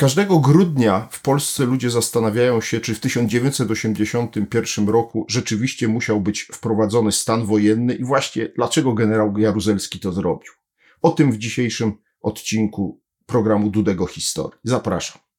Każdego 0.00 0.38
grudnia 0.38 1.08
w 1.10 1.22
Polsce 1.22 1.64
ludzie 1.64 1.90
zastanawiają 1.90 2.60
się, 2.60 2.80
czy 2.80 2.94
w 2.94 3.00
1981 3.00 4.88
roku 4.88 5.26
rzeczywiście 5.28 5.88
musiał 5.88 6.20
być 6.20 6.42
wprowadzony 6.42 7.12
stan 7.12 7.46
wojenny 7.46 7.94
i 7.94 8.04
właśnie 8.04 8.48
dlaczego 8.56 8.94
generał 8.94 9.38
Jaruzelski 9.38 10.00
to 10.00 10.12
zrobił. 10.12 10.52
O 11.02 11.10
tym 11.10 11.32
w 11.32 11.38
dzisiejszym 11.38 11.92
odcinku 12.20 13.00
programu 13.26 13.70
Dudego 13.70 14.06
Historii. 14.06 14.60
Zapraszam. 14.64 15.29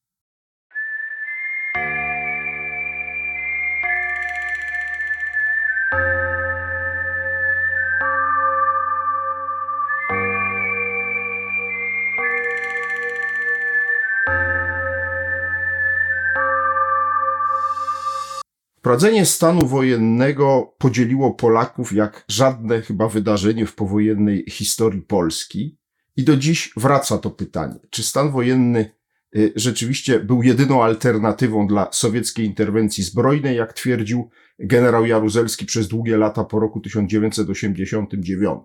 Wprowadzenie 18.82 19.26
stanu 19.26 19.66
wojennego 19.66 20.74
podzieliło 20.78 21.34
Polaków 21.34 21.92
jak 21.92 22.24
żadne 22.28 22.82
chyba 22.82 23.08
wydarzenie 23.08 23.66
w 23.66 23.74
powojennej 23.74 24.44
historii 24.48 25.02
Polski. 25.02 25.78
I 26.16 26.24
do 26.24 26.36
dziś 26.36 26.72
wraca 26.76 27.18
to 27.18 27.30
pytanie, 27.30 27.78
czy 27.90 28.02
stan 28.02 28.30
wojenny 28.30 28.92
y, 29.36 29.52
rzeczywiście 29.56 30.20
był 30.20 30.42
jedyną 30.42 30.84
alternatywą 30.84 31.66
dla 31.66 31.88
sowieckiej 31.92 32.46
interwencji 32.46 33.04
zbrojnej, 33.04 33.56
jak 33.56 33.72
twierdził 33.72 34.30
generał 34.58 35.06
Jaruzelski 35.06 35.66
przez 35.66 35.88
długie 35.88 36.16
lata 36.16 36.44
po 36.44 36.60
roku 36.60 36.80
1989. 36.80 38.62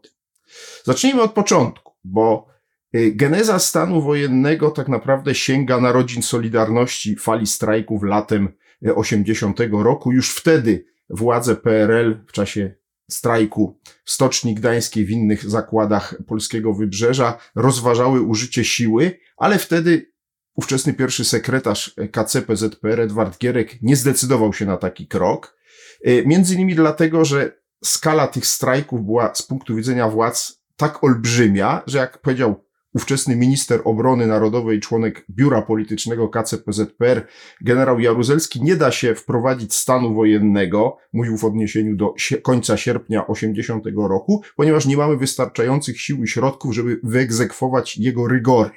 Zacznijmy 0.84 1.22
od 1.22 1.34
początku, 1.34 1.94
bo 2.03 2.47
y, 2.95 3.11
geneza 3.16 3.59
stanu 3.59 4.02
wojennego 4.02 4.72
tak 4.72 4.88
naprawdę 4.88 5.36
sięga 5.36 5.81
narodzin 5.81 6.22
Solidarności, 6.22 7.16
fali 7.16 7.47
strajków 7.47 8.03
latem 8.03 8.49
80 8.95 9.59
roku. 9.72 10.11
Już 10.11 10.36
wtedy 10.36 10.86
władze 11.09 11.56
PRL 11.56 12.23
w 12.28 12.31
czasie 12.31 12.75
strajku 13.11 13.80
w 14.03 14.11
Stoczni 14.11 14.56
Gdańskiej 14.56 15.06
w 15.06 15.09
innych 15.09 15.50
zakładach 15.50 16.16
polskiego 16.28 16.73
wybrzeża 16.73 17.38
rozważały 17.56 18.22
użycie 18.22 18.66
siły, 18.66 19.19
ale 19.38 19.59
wtedy 19.59 20.11
ówczesny 20.56 20.94
pierwszy 20.94 21.25
sekretarz 21.25 21.95
KCPZPR 22.11 23.02
Edward 23.02 23.39
Gierek 23.39 23.81
nie 23.81 23.95
zdecydował 23.95 24.53
się 24.53 24.66
na 24.66 24.78
taki 24.78 25.08
krok. 25.08 25.58
E, 26.03 26.25
między 26.25 26.56
innymi 26.56 26.75
dlatego, 26.75 27.25
że 27.25 27.52
skala 27.84 28.28
tych 28.28 28.45
strajków 28.45 29.06
była 29.06 29.36
z 29.36 29.41
punktu 29.41 29.75
widzenia 29.75 30.09
władz 30.09 30.62
tak 30.75 31.03
olbrzymia, 31.03 31.84
że 31.88 31.97
jak 31.97 32.22
powiedział 32.22 32.66
ówczesny 32.98 33.36
minister 33.36 33.81
obrony 33.86 34.28
narodowej, 34.28 34.80
członek 34.80 35.26
biura 35.30 35.62
politycznego 35.62 36.30
KCPZPR, 36.30 37.28
generał 37.62 38.00
Jaruzelski, 38.00 38.64
nie 38.64 38.76
da 38.76 38.92
się 38.92 39.16
wprowadzić 39.16 39.76
stanu 39.76 40.14
wojennego, 40.14 40.98
mówił 41.14 41.38
w 41.38 41.45
odniesieniu 41.45 41.95
do 41.95 42.14
końca 42.44 42.78
sierpnia 42.78 43.28
80 43.28 43.84
roku, 43.95 44.42
ponieważ 44.56 44.86
nie 44.86 44.98
mamy 44.98 45.18
wystarczających 45.18 46.02
sił 46.02 46.23
i 46.23 46.28
środków, 46.28 46.75
żeby 46.75 47.00
wyegzekwować 47.03 47.98
jego 47.98 48.28
rygory. 48.28 48.72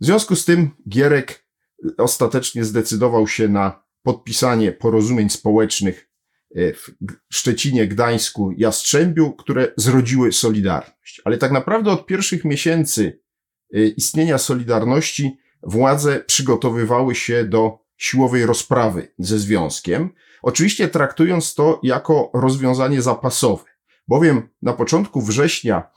W 0.00 0.04
związku 0.04 0.36
z 0.36 0.44
tym 0.44 0.70
Gierek 0.88 1.46
ostatecznie 1.98 2.64
zdecydował 2.64 3.28
się 3.28 3.48
na 3.48 3.84
podpisanie 4.02 4.72
porozumień 4.72 5.30
społecznych 5.30 6.13
w 6.54 6.90
Szczecinie, 7.32 7.88
Gdańsku, 7.88 8.52
Jastrzębiu, 8.56 9.32
które 9.32 9.72
zrodziły 9.76 10.32
Solidarność. 10.32 11.22
Ale 11.24 11.38
tak 11.38 11.52
naprawdę 11.52 11.90
od 11.90 12.06
pierwszych 12.06 12.44
miesięcy 12.44 13.20
e, 13.74 13.82
istnienia 13.86 14.38
Solidarności 14.38 15.38
władze 15.62 16.20
przygotowywały 16.26 17.14
się 17.14 17.44
do 17.44 17.78
siłowej 17.96 18.46
rozprawy 18.46 19.08
ze 19.18 19.38
związkiem, 19.38 20.10
oczywiście 20.42 20.88
traktując 20.88 21.54
to 21.54 21.80
jako 21.82 22.30
rozwiązanie 22.34 23.02
zapasowe. 23.02 23.64
Bowiem 24.08 24.48
na 24.62 24.72
początku 24.72 25.22
września 25.22 25.90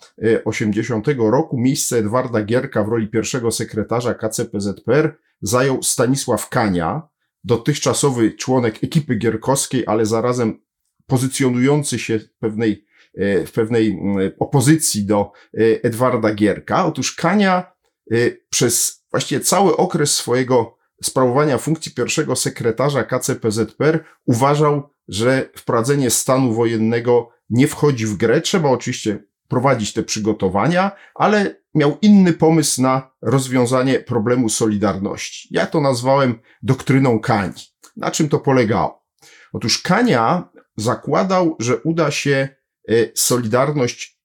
80 0.46 1.08
e, 1.08 1.14
roku 1.18 1.58
miejsce 1.60 1.98
Edwarda 1.98 2.44
Gierka 2.44 2.84
w 2.84 2.88
roli 2.88 3.08
pierwszego 3.08 3.52
sekretarza 3.52 4.14
KCPZPR 4.14 5.18
zajął 5.42 5.84
Stanisław 5.84 6.50
Kania, 6.50 7.08
dotychczasowy 7.48 8.32
członek 8.32 8.84
ekipy 8.84 9.16
gierkowskiej, 9.16 9.84
ale 9.88 10.06
zarazem 10.06 10.62
pozycjonujący 11.06 12.00
się 12.00 12.20
w 12.20 12.38
pewnej, 12.40 12.86
e, 13.18 13.46
w 13.46 13.52
pewnej 13.52 13.92
mm, 13.92 14.32
opozycji 14.40 15.06
do 15.06 15.32
e, 15.54 15.84
Edwarda 15.84 16.34
Gierka. 16.34 16.86
Otóż 16.86 17.16
Kania 17.16 17.72
e, 18.12 18.16
przez 18.50 19.04
właściwie 19.12 19.42
cały 19.42 19.78
okres 19.78 20.16
swojego 20.16 20.78
sprawowania 21.04 21.58
funkcji 21.58 21.92
pierwszego 21.92 22.36
sekretarza 22.36 23.04
KCPZPR 23.04 24.04
uważał, 24.26 24.90
że 25.08 25.50
wprowadzenie 25.56 26.10
stanu 26.10 26.54
wojennego 26.54 27.30
nie 27.50 27.68
wchodzi 27.68 28.06
w 28.06 28.18
grę. 28.18 28.42
Trzeba 28.42 28.70
oczywiście 28.70 29.24
prowadzić 29.48 29.94
te 29.94 30.04
przygotowania, 30.04 30.92
ale 31.16 31.56
miał 31.76 31.98
inny 32.02 32.34
pomysł 32.34 32.82
na 32.82 33.12
rozwiązanie 33.22 34.00
problemu 34.00 34.50
Solidarności. 34.50 35.48
Ja 35.52 35.66
to 35.66 35.82
nazwałem 35.82 36.40
doktryną 36.64 37.20
Kani. 37.20 37.54
Na 37.98 38.12
czym 38.12 38.30
to 38.30 38.40
polegało? 38.40 39.08
Otóż 39.54 39.82
Kania 39.82 40.50
zakładał, 40.76 41.56
że 41.60 41.78
uda 41.78 42.12
się 42.12 42.50
e, 42.90 42.94
Solidarność 43.16 44.22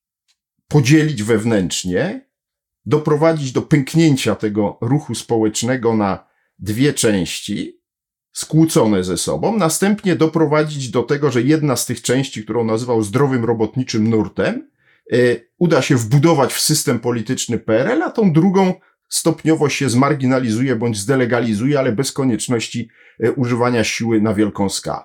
podzielić 0.67 1.23
wewnętrznie, 1.23 2.29
doprowadzić 2.85 3.51
do 3.51 3.61
pęknięcia 3.61 4.35
tego 4.35 4.77
ruchu 4.81 5.15
społecznego 5.15 5.95
na 5.95 6.27
dwie 6.59 6.93
części, 6.93 7.83
skłócone 8.33 9.03
ze 9.03 9.17
sobą, 9.17 9.57
następnie 9.57 10.15
doprowadzić 10.15 10.89
do 10.89 11.03
tego, 11.03 11.31
że 11.31 11.41
jedna 11.41 11.75
z 11.75 11.85
tych 11.85 12.01
części, 12.01 12.43
którą 12.43 12.63
nazywał 12.63 13.03
zdrowym 13.03 13.45
robotniczym 13.45 14.09
nurtem, 14.09 14.69
uda 15.57 15.81
się 15.81 15.95
wbudować 15.95 16.53
w 16.53 16.59
system 16.59 16.99
polityczny 16.99 17.59
PRL, 17.59 18.03
a 18.03 18.11
tą 18.11 18.33
drugą 18.33 18.73
stopniowo 19.13 19.69
się 19.69 19.89
zmarginalizuje 19.89 20.75
bądź 20.75 20.97
zdelegalizuje, 20.97 21.79
ale 21.79 21.91
bez 21.91 22.11
konieczności 22.11 22.89
e, 23.23 23.31
używania 23.31 23.83
siły 23.83 24.21
na 24.21 24.33
wielką 24.33 24.69
skalę. 24.69 25.03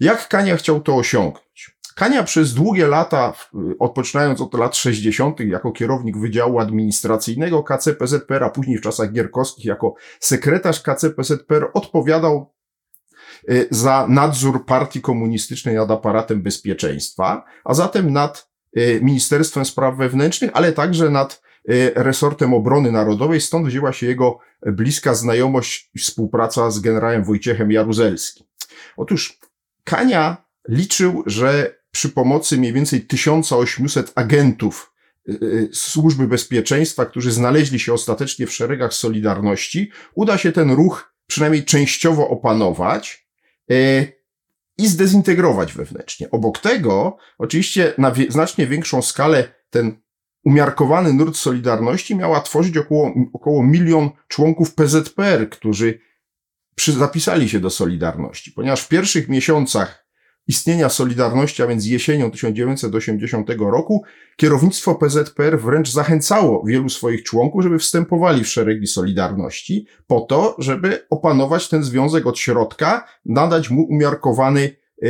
Jak 0.00 0.28
Kania 0.28 0.56
chciał 0.56 0.80
to 0.80 0.96
osiągnąć? 0.96 1.76
Kania 1.94 2.22
przez 2.22 2.54
długie 2.54 2.86
lata, 2.86 3.32
odpoczynając 3.78 4.40
od 4.40 4.54
lat 4.54 4.76
60., 4.76 5.40
jako 5.40 5.72
kierownik 5.72 6.18
Wydziału 6.18 6.58
Administracyjnego 6.58 7.62
KCPZPR, 7.62 8.44
a 8.44 8.50
później 8.50 8.78
w 8.78 8.82
czasach 8.82 9.12
gierkowskich 9.12 9.64
jako 9.64 9.94
sekretarz 10.20 10.82
KCPZPR, 10.82 11.70
odpowiadał 11.74 12.52
e, 13.48 13.54
za 13.70 14.06
nadzór 14.08 14.66
partii 14.66 15.00
komunistycznej 15.00 15.74
nad 15.74 15.90
aparatem 15.90 16.42
bezpieczeństwa, 16.42 17.44
a 17.64 17.74
zatem 17.74 18.12
nad 18.12 18.49
Ministerstwem 19.02 19.64
Spraw 19.64 19.96
Wewnętrznych, 19.96 20.50
ale 20.54 20.72
także 20.72 21.10
nad 21.10 21.42
y, 21.70 21.92
resortem 21.94 22.54
obrony 22.54 22.92
narodowej, 22.92 23.40
stąd 23.40 23.66
wzięła 23.66 23.92
się 23.92 24.06
jego 24.06 24.38
bliska 24.62 25.14
znajomość 25.14 25.90
i 25.94 25.98
współpraca 25.98 26.70
z 26.70 26.80
generałem 26.80 27.24
Wojciechem 27.24 27.72
Jaruzelskim. 27.72 28.46
Otóż 28.96 29.38
Kania 29.84 30.36
liczył, 30.68 31.22
że 31.26 31.80
przy 31.90 32.08
pomocy 32.08 32.58
mniej 32.58 32.72
więcej 32.72 33.00
1800 33.00 34.12
agentów 34.14 34.92
y, 35.28 35.68
służby 35.72 36.28
bezpieczeństwa, 36.28 37.06
którzy 37.06 37.32
znaleźli 37.32 37.80
się 37.80 37.92
ostatecznie 37.92 38.46
w 38.46 38.52
szeregach 38.52 38.94
Solidarności, 38.94 39.90
uda 40.14 40.38
się 40.38 40.52
ten 40.52 40.70
ruch 40.70 41.14
przynajmniej 41.26 41.64
częściowo 41.64 42.28
opanować 42.28 43.26
i 44.80 44.86
zdezintegrować 44.86 45.72
wewnętrznie. 45.72 46.30
Obok 46.30 46.58
tego, 46.58 47.16
oczywiście 47.38 47.94
na 47.98 48.12
znacznie 48.28 48.66
większą 48.66 49.02
skalę 49.02 49.48
ten 49.70 50.00
umiarkowany 50.44 51.12
nurt 51.12 51.36
Solidarności 51.36 52.16
miała 52.16 52.40
tworzyć 52.40 52.76
około, 52.76 53.14
około 53.32 53.62
milion 53.62 54.10
członków 54.28 54.74
PZPR, 54.74 55.50
którzy 55.50 55.98
przy, 56.74 56.92
zapisali 56.92 57.48
się 57.48 57.60
do 57.60 57.70
Solidarności, 57.70 58.52
ponieważ 58.52 58.82
w 58.82 58.88
pierwszych 58.88 59.28
miesiącach 59.28 60.06
istnienia 60.50 60.88
Solidarności, 60.88 61.62
a 61.62 61.66
więc 61.66 61.86
jesienią 61.86 62.30
1980 62.30 63.50
roku, 63.58 64.02
kierownictwo 64.36 64.94
PZPR 64.94 65.60
wręcz 65.60 65.90
zachęcało 65.90 66.64
wielu 66.66 66.88
swoich 66.88 67.22
członków, 67.22 67.62
żeby 67.62 67.78
wstępowali 67.78 68.44
w 68.44 68.48
szeregi 68.48 68.86
Solidarności, 68.86 69.86
po 70.06 70.20
to, 70.20 70.56
żeby 70.58 71.06
opanować 71.10 71.68
ten 71.68 71.82
związek 71.82 72.26
od 72.26 72.38
środka, 72.38 73.08
nadać 73.26 73.70
mu 73.70 73.82
umiarkowany 73.82 74.60
y, 74.60 75.06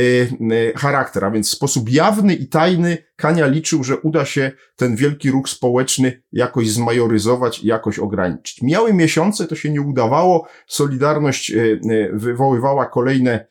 y, 0.51 0.73
charakter, 0.75 1.25
a 1.25 1.31
więc 1.31 1.47
w 1.49 1.55
sposób 1.55 1.89
jawny 1.89 2.35
i 2.35 2.47
tajny 2.47 2.97
Kania 3.15 3.47
liczył, 3.47 3.83
że 3.83 3.97
uda 3.97 4.25
się 4.25 4.51
ten 4.75 4.95
wielki 4.95 5.31
ruch 5.31 5.49
społeczny 5.49 6.21
jakoś 6.31 6.69
zmajoryzować 6.69 7.63
i 7.63 7.67
jakoś 7.67 7.99
ograniczyć. 7.99 8.61
Miały 8.61 8.93
miesiące, 8.93 9.47
to 9.47 9.55
się 9.55 9.69
nie 9.69 9.81
udawało, 9.81 10.47
Solidarność 10.67 11.51
y, 11.51 11.79
wywoływała 12.13 12.85
kolejne 12.85 13.50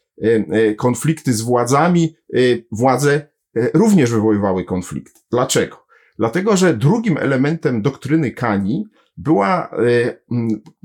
konflikty 0.77 1.33
z 1.33 1.41
władzami, 1.41 2.17
e, 2.35 2.39
władze 2.73 3.31
również 3.75 4.11
wywoływały 4.11 4.65
konflikt. 4.65 5.15
Dlaczego? 5.31 5.87
Dlatego, 6.19 6.57
że 6.57 6.77
drugim 6.77 7.19
elementem 7.19 7.83
doktryny 7.83 8.31
Kani 8.31 8.87
była 9.17 9.71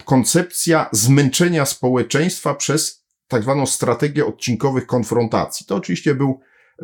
koncepcja 0.05 0.89
zmęczenia 0.91 1.65
społeczeństwa 1.65 2.55
przez 2.55 3.05
tak 3.27 3.43
zwaną 3.43 3.65
strategię 3.65 4.25
odcinkowych 4.25 4.85
konfrontacji. 4.85 5.65
To 5.65 5.75
oczywiście 5.75 6.15
był 6.15 6.39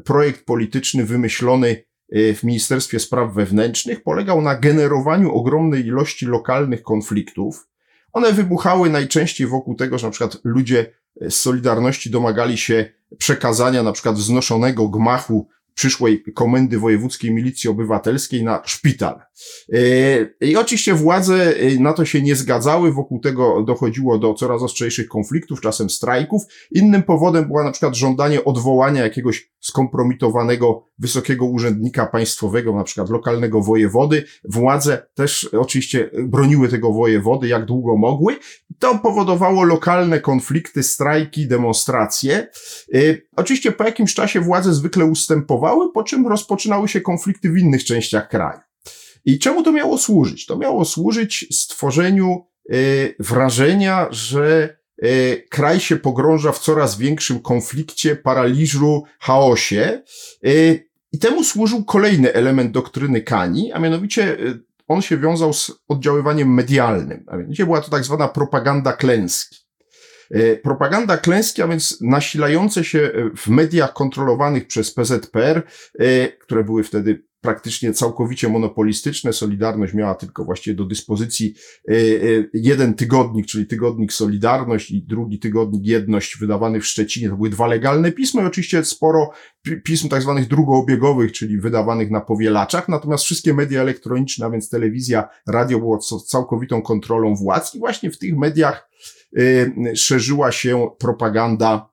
projekt 0.06 0.45
polityczny 0.45 1.06
wymyślony 1.06 1.83
w 2.12 2.39
Ministerstwie 2.44 3.00
Spraw 3.00 3.33
Wewnętrznych, 3.33 4.03
polegał 4.03 4.42
na 4.42 4.56
generowaniu 4.56 5.31
ogromnej 5.36 5.86
ilości 5.86 6.25
lokalnych 6.25 6.83
konfliktów. 6.83 7.68
One 8.13 8.34
wybuchały 8.34 8.90
najczęściej 8.90 9.48
wokół 9.48 9.75
tego, 9.75 9.98
że 9.98 10.08
na 10.08 10.12
przykład 10.12 10.38
ludzie 10.44 10.94
z 11.22 11.36
Solidarności 11.36 12.10
domagali 12.10 12.58
się 12.58 12.90
przekazania 13.18 13.84
na 13.84 13.92
przykład 13.92 14.16
wznoszonego 14.16 14.90
gmachu 14.90 15.48
przyszłej 15.74 16.24
komendy 16.36 16.80
wojewódzkiej 16.80 17.34
milicji 17.34 17.69
obywatelskiej 17.69 18.44
na 18.44 18.62
szpital. 18.66 19.19
E, 19.74 19.80
I 20.48 20.58
oczywiście 20.58 20.94
władze 20.94 21.58
e, 21.58 21.80
na 21.80 21.94
to 21.94 22.06
się 22.06 22.22
nie 22.22 22.36
zgadzały, 22.36 22.94
wokół 22.94 23.19
tego 23.19 23.63
dochodziło 23.63 24.18
do 24.18 24.34
coraz 24.34 24.62
ostrzejszych 24.62 25.08
konfliktów, 25.08 25.62
czasem 25.62 25.90
strajków. 25.90 26.42
Innym 26.72 27.04
powodem 27.04 27.46
była 27.46 27.63
na 27.63 27.72
przykład 27.72 27.96
żądanie 27.96 28.44
odwołania 28.44 29.04
jakiegoś 29.04 29.50
skompromitowanego 29.62 30.88
wysokiego 31.00 31.46
urzędnika 31.46 32.06
państwowego, 32.06 32.75
na 32.75 32.84
przykład 32.84 33.10
lokalnego 33.10 33.62
wojewody. 33.62 34.24
Władze 34.50 35.08
też 35.13 35.50
oczywiście 35.60 36.10
broniły 36.24 36.69
tego 36.69 36.94
wojewody 36.94 37.48
jak 37.48 37.66
długo 37.66 37.98
mogły. 37.98 38.38
To 38.80 39.00
powodowało 39.00 39.63
lokalne 39.63 40.19
konflikty, 40.19 40.84
strajki, 40.84 41.48
demonstracje. 41.48 42.48
E, 42.94 43.00
oczywiście 43.36 43.72
po 43.72 43.84
jakimś 43.84 44.13
czasie 44.13 44.42
władze 44.42 44.74
zwykle 44.74 45.06
ustępowały, 45.06 45.92
po 45.92 46.04
czym 46.04 46.28
rozpoczynały 46.28 46.88
się 46.88 47.02
konflikty 47.02 47.50
w 47.50 47.58
innych 47.58 47.84
częściach 47.84 48.30
kraju. 48.30 48.60
I 49.25 49.40
czemu 49.40 49.63
to 49.63 49.72
miało 49.72 49.98
służyć? 49.98 50.46
To 50.46 50.58
miało 50.58 50.86
służyć 50.86 51.48
stworzeniu 51.52 52.46
y, 52.74 53.16
wrażenia, 53.19 54.08
że 54.10 54.69
y, 54.69 54.81
kraj 55.50 55.80
się 55.80 55.95
pogrąża 55.95 56.51
w 56.51 56.59
coraz 56.59 56.98
większym 56.98 57.39
konflikcie, 57.39 58.15
paraliżu, 58.15 59.03
chaosie. 59.19 60.01
Y, 60.45 60.89
I 61.12 61.19
temu 61.19 61.44
służył 61.44 61.86
kolejny 61.86 62.33
element 62.33 62.71
doktryny 62.71 63.21
Kani, 63.21 63.71
a 63.71 63.80
mianowicie 63.80 64.38
on 64.88 65.01
się 65.01 65.18
wiązał 65.18 65.53
z 65.53 65.71
oddziaływaniem 65.88 66.53
medialnym. 66.53 67.24
A 67.27 67.38
mianowicie 67.38 67.65
była 67.65 67.81
to 67.81 67.92
tak 67.92 68.03
zwana 68.03 68.27
propaganda 68.27 68.94
klęski. 68.94 69.57
Propaganda 70.63 71.18
klęski, 71.18 71.62
a 71.62 71.68
więc 71.68 72.01
nasilające 72.01 72.83
się 72.83 73.12
w 73.38 73.48
mediach 73.48 73.94
kontrolowanych 73.94 74.68
przez 74.68 74.94
PZPR, 74.94 75.63
które 76.39 76.63
były 76.63 76.83
wtedy 76.83 77.24
praktycznie 77.41 77.93
całkowicie 77.93 78.49
monopolistyczne. 78.49 79.33
Solidarność 79.33 79.93
miała 79.93 80.15
tylko 80.15 80.45
właściwie 80.45 80.75
do 80.75 80.85
dyspozycji 80.85 81.53
e, 81.89 81.93
e, 81.93 81.97
jeden 82.53 82.93
tygodnik, 82.93 83.45
czyli 83.45 83.67
tygodnik 83.67 84.13
Solidarność 84.13 84.91
i 84.91 85.03
drugi 85.03 85.39
tygodnik 85.39 85.85
Jedność 85.85 86.38
wydawany 86.38 86.79
w 86.79 86.85
Szczecinie. 86.85 87.29
To 87.29 87.35
były 87.35 87.49
dwa 87.49 87.67
legalne 87.67 88.11
pisma 88.11 88.41
i 88.41 88.45
oczywiście 88.45 88.85
sporo 88.85 89.29
pism 89.83 90.09
tak 90.09 90.21
zwanych 90.21 90.47
drugoobiegowych, 90.47 91.31
czyli 91.31 91.57
wydawanych 91.57 92.11
na 92.11 92.21
powielaczach. 92.21 92.89
Natomiast 92.89 93.23
wszystkie 93.23 93.53
media 93.53 93.81
elektroniczne, 93.81 94.45
a 94.45 94.49
więc 94.49 94.69
telewizja, 94.69 95.29
radio 95.47 95.79
było 95.79 95.97
całkowitą 96.27 96.81
kontrolą 96.81 97.35
władz 97.35 97.75
i 97.75 97.79
właśnie 97.79 98.11
w 98.11 98.17
tych 98.17 98.38
mediach 98.38 98.89
e, 99.38 99.95
szerzyła 99.95 100.51
się 100.51 100.88
propaganda 100.99 101.90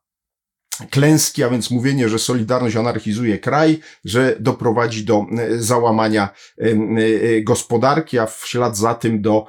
klęski, 0.91 1.45
a 1.45 1.51
więc 1.51 1.71
mówienie, 1.71 2.09
że 2.09 2.19
Solidarność 2.19 2.77
anarchizuje 2.77 3.39
kraj, 3.39 3.79
że 4.05 4.37
doprowadzi 4.41 5.05
do 5.05 5.27
e, 5.39 5.59
załamania 5.59 6.29
e, 6.59 6.65
e, 6.65 7.43
gospodarki, 7.43 8.19
a 8.19 8.27
w 8.27 8.43
ślad 8.47 8.77
za 8.77 8.95
tym 8.95 9.23
do 9.23 9.47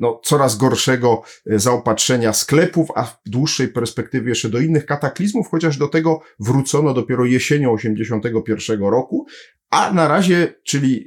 no, 0.00 0.20
coraz 0.24 0.56
gorszego 0.56 1.22
zaopatrzenia 1.46 2.32
sklepów, 2.32 2.88
a 2.94 3.04
w 3.04 3.18
dłuższej 3.26 3.68
perspektywie 3.68 4.28
jeszcze 4.28 4.48
do 4.48 4.60
innych 4.60 4.86
kataklizmów, 4.86 5.48
chociaż 5.50 5.76
do 5.76 5.88
tego 5.88 6.20
wrócono 6.40 6.94
dopiero 6.94 7.24
jesienią 7.24 7.72
81 7.72 8.80
roku, 8.82 9.26
a 9.70 9.92
na 9.92 10.08
razie, 10.08 10.54
czyli 10.64 11.04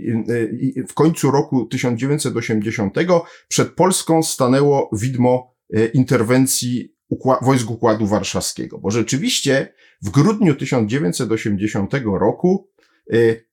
w 0.90 0.94
końcu 0.94 1.32
roku 1.32 1.66
1980, 1.66 2.96
przed 3.48 3.70
Polską 3.70 4.24
stanęło 4.24 4.90
widmo 4.94 5.56
interwencji 5.94 6.94
wojsk 7.42 7.70
Układu 7.70 8.08
Warszawskiego. 8.08 8.78
Bo 8.78 8.92
rzeczywiście 8.92 9.74
w 10.02 10.10
grudniu 10.10 10.56
1980 10.56 11.94
roku 12.04 12.70
y, 13.14 13.46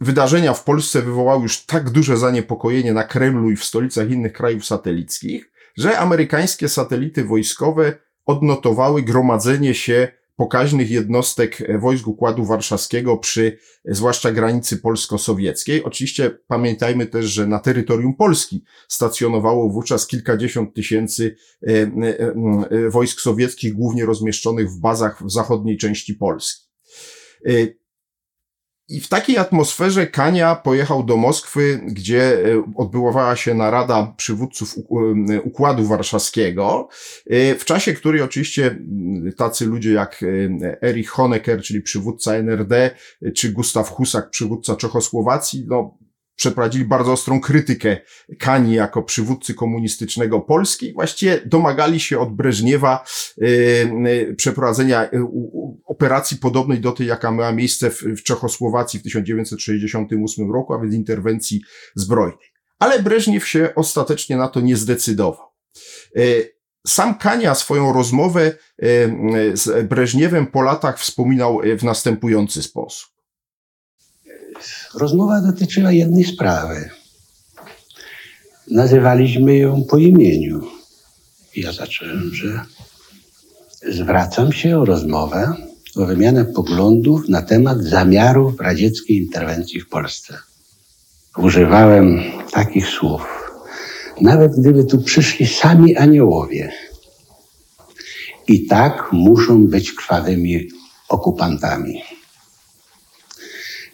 wydarzenia 0.00 0.54
w 0.54 0.64
Polsce 0.64 1.02
wywołały 1.02 1.42
już 1.42 1.66
tak 1.66 1.90
duże 1.90 2.16
zaniepokojenie 2.16 2.92
na 2.92 3.04
Kremlu 3.04 3.50
i 3.50 3.56
w 3.56 3.64
stolicach 3.64 4.10
innych 4.10 4.32
krajów 4.32 4.66
satelickich, 4.66 5.52
że 5.76 5.98
amerykańskie 5.98 6.68
satelity 6.68 7.24
wojskowe 7.24 7.98
odnotowały 8.26 9.02
gromadzenie 9.02 9.74
się 9.74 10.08
pokaźnych 10.38 10.90
jednostek 10.90 11.80
wojsk 11.80 12.06
Układu 12.06 12.44
Warszawskiego 12.44 13.16
przy 13.16 13.58
zwłaszcza 13.84 14.32
granicy 14.32 14.76
polsko-sowieckiej. 14.76 15.84
Oczywiście 15.84 16.30
pamiętajmy 16.46 17.06
też, 17.06 17.26
że 17.26 17.46
na 17.46 17.58
terytorium 17.58 18.16
Polski 18.16 18.64
stacjonowało 18.88 19.70
wówczas 19.70 20.06
kilkadziesiąt 20.06 20.74
tysięcy 20.74 21.36
e, 21.62 21.70
e, 21.72 21.88
e, 22.70 22.90
wojsk 22.90 23.20
sowieckich, 23.20 23.74
głównie 23.74 24.06
rozmieszczonych 24.06 24.70
w 24.70 24.80
bazach 24.80 25.22
w 25.26 25.32
zachodniej 25.32 25.76
części 25.76 26.14
Polski. 26.14 26.68
I 28.88 29.00
w 29.00 29.08
takiej 29.08 29.38
atmosferze 29.38 30.06
Kania 30.06 30.54
pojechał 30.54 31.02
do 31.02 31.16
Moskwy, 31.16 31.80
gdzie 31.86 32.52
e, 32.54 32.72
odbywała 32.76 33.36
się 33.36 33.54
narada 33.54 34.14
przywódców 34.16 34.74
e, 34.78 35.40
Układu 35.42 35.84
Warszawskiego, 35.84 36.88
e, 37.26 37.54
w 37.54 37.64
czasie 37.64 37.92
której 37.92 38.22
oczywiście 38.22 38.78
tacy 39.36 39.66
ludzie 39.66 39.92
jak 39.92 40.24
Erich 40.82 41.10
Honecker, 41.10 41.62
czyli 41.62 41.82
przywódca 41.82 42.34
NRD, 42.34 42.90
czy 43.34 43.52
Gustaw 43.52 43.90
Husak, 43.90 44.30
przywódca 44.30 44.76
Czechosłowacji, 44.76 45.64
no, 45.68 45.98
przeprowadzili 46.38 46.84
bardzo 46.84 47.12
ostrą 47.12 47.40
krytykę 47.40 47.96
Kani 48.38 48.74
jako 48.74 49.02
przywódcy 49.02 49.54
komunistycznego 49.54 50.40
Polski. 50.40 50.92
Właściwie 50.92 51.40
domagali 51.46 52.00
się 52.00 52.18
od 52.18 52.36
Breżniewa 52.36 53.04
yy, 53.36 54.34
przeprowadzenia 54.36 55.08
yy, 55.12 55.20
operacji 55.86 56.36
podobnej 56.36 56.80
do 56.80 56.92
tej, 56.92 57.06
jaka 57.06 57.30
miała 57.30 57.52
miejsce 57.52 57.90
w, 57.90 58.22
Czechosłowacji 58.22 59.00
w 59.00 59.02
1968 59.02 60.52
roku, 60.52 60.74
a 60.74 60.80
więc 60.80 60.94
interwencji 60.94 61.60
zbrojnej. 61.94 62.46
Ale 62.78 63.02
Breżniew 63.02 63.48
się 63.48 63.74
ostatecznie 63.74 64.36
na 64.36 64.48
to 64.48 64.60
nie 64.60 64.76
zdecydował. 64.76 65.46
Sam 66.86 67.18
Kania 67.18 67.54
swoją 67.54 67.92
rozmowę 67.92 68.52
z 69.52 69.88
Breżniewem 69.88 70.46
po 70.46 70.62
latach 70.62 70.98
wspominał 70.98 71.60
w 71.78 71.84
następujący 71.84 72.62
sposób. 72.62 73.17
Rozmowa 74.94 75.40
dotyczyła 75.40 75.92
jednej 75.92 76.24
sprawy. 76.24 76.90
Nazywaliśmy 78.70 79.56
ją 79.56 79.84
po 79.90 79.98
imieniu. 79.98 80.66
Ja 81.56 81.72
zacząłem, 81.72 82.34
że 82.34 82.60
zwracam 83.92 84.52
się 84.52 84.78
o 84.78 84.84
rozmowę, 84.84 85.54
o 85.96 86.06
wymianę 86.06 86.44
poglądów 86.44 87.28
na 87.28 87.42
temat 87.42 87.82
zamiarów 87.82 88.60
radzieckiej 88.60 89.16
interwencji 89.16 89.80
w 89.80 89.88
Polsce. 89.88 90.38
Używałem 91.36 92.20
takich 92.52 92.86
słów. 92.86 93.22
Nawet 94.20 94.52
gdyby 94.60 94.84
tu 94.84 95.02
przyszli 95.02 95.46
sami 95.46 95.96
aniołowie, 95.96 96.72
i 98.48 98.66
tak 98.66 99.08
muszą 99.12 99.66
być 99.66 99.92
krwawymi 99.92 100.68
okupantami. 101.08 102.02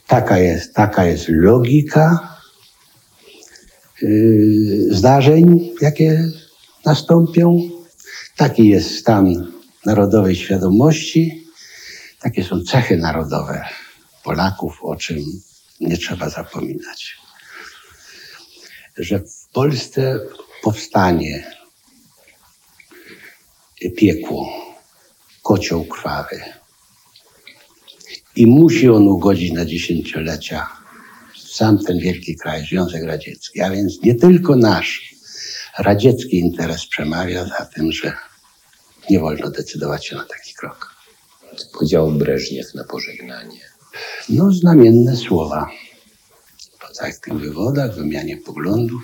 Taka 0.07 0.39
jest, 0.39 0.75
taka 0.75 1.05
jest 1.05 1.25
logika 1.29 2.37
yy, 4.03 4.95
zdarzeń, 4.95 5.71
jakie 5.81 6.25
nastąpią. 6.85 7.59
Taki 8.37 8.69
jest 8.69 8.99
stan 8.99 9.53
narodowej 9.87 10.37
świadomości. 10.37 11.47
Takie 12.21 12.45
są 12.45 12.61
cechy 12.63 12.97
narodowe 12.97 13.65
Polaków, 14.23 14.79
o 14.83 14.97
czym 14.97 15.19
nie 15.81 15.97
trzeba 15.97 16.29
zapominać. 16.29 17.17
Że 18.97 19.19
w 19.19 19.49
Polsce 19.53 20.21
powstanie 20.63 21.51
piekło, 23.97 24.53
kocioł 25.43 25.85
krwawy, 25.85 26.43
i 28.36 28.48
musi 28.48 28.90
on 28.90 29.08
ugodzić 29.08 29.52
na 29.52 29.66
dziesięciolecia 29.66 30.80
sam 31.60 31.78
ten 31.78 32.00
wielki 32.00 32.36
kraj, 32.36 32.66
Związek 32.66 33.04
Radziecki. 33.04 33.62
A 33.62 33.70
więc 33.70 34.04
nie 34.04 34.16
tylko 34.16 34.56
nasz 34.56 35.16
radziecki 35.78 36.40
interes 36.40 36.86
przemawia 36.86 37.46
za 37.46 37.66
tym, 37.66 37.92
że 37.92 38.14
nie 39.10 39.20
wolno 39.20 39.50
decydować 39.50 40.08
się 40.08 40.16
na 40.16 40.24
taki 40.24 40.54
krok. 40.54 40.96
Powiedział 41.74 42.12
Breżniew 42.12 42.76
na 42.76 42.84
pożegnanie. 42.84 43.60
No, 44.30 44.52
znamienne 44.52 45.18
słowa. 45.18 45.70
Po 46.80 46.94
całych 46.94 47.20
tych 47.20 47.34
wywodach, 47.34 47.96
wymianie 47.96 48.38
poglądów. 48.38 49.02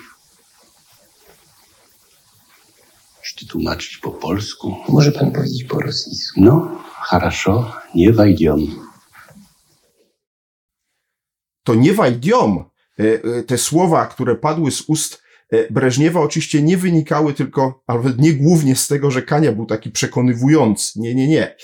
Czy 3.36 3.46
tłumaczyć 3.46 3.96
po 3.96 4.10
polsku? 4.10 4.76
Może 4.88 5.12
pan 5.12 5.32
powiedzieć 5.32 5.64
po 5.64 5.80
rosyjsku? 5.80 6.40
No, 6.40 6.82
хорошо, 6.94 7.72
nie 7.94 8.12
wejdziemy. 8.12 8.66
To 11.63 11.75
nie 11.75 11.93
wajdiom. 11.93 12.65
E, 12.99 13.03
e, 13.37 13.43
Te 13.43 13.57
słowa, 13.57 14.05
które 14.05 14.35
padły 14.35 14.71
z 14.71 14.81
ust 14.81 15.21
e, 15.51 15.73
Breżniewa, 15.73 16.19
oczywiście 16.19 16.61
nie 16.61 16.77
wynikały 16.77 17.33
tylko, 17.33 17.83
albo 17.87 18.09
nie 18.17 18.33
głównie 18.33 18.75
z 18.75 18.87
tego, 18.87 19.11
że 19.11 19.21
Kania 19.21 19.51
był 19.51 19.65
taki 19.65 19.91
przekonywujący. 19.91 20.99
Nie, 20.99 21.15
nie, 21.15 21.27
nie. 21.27 21.55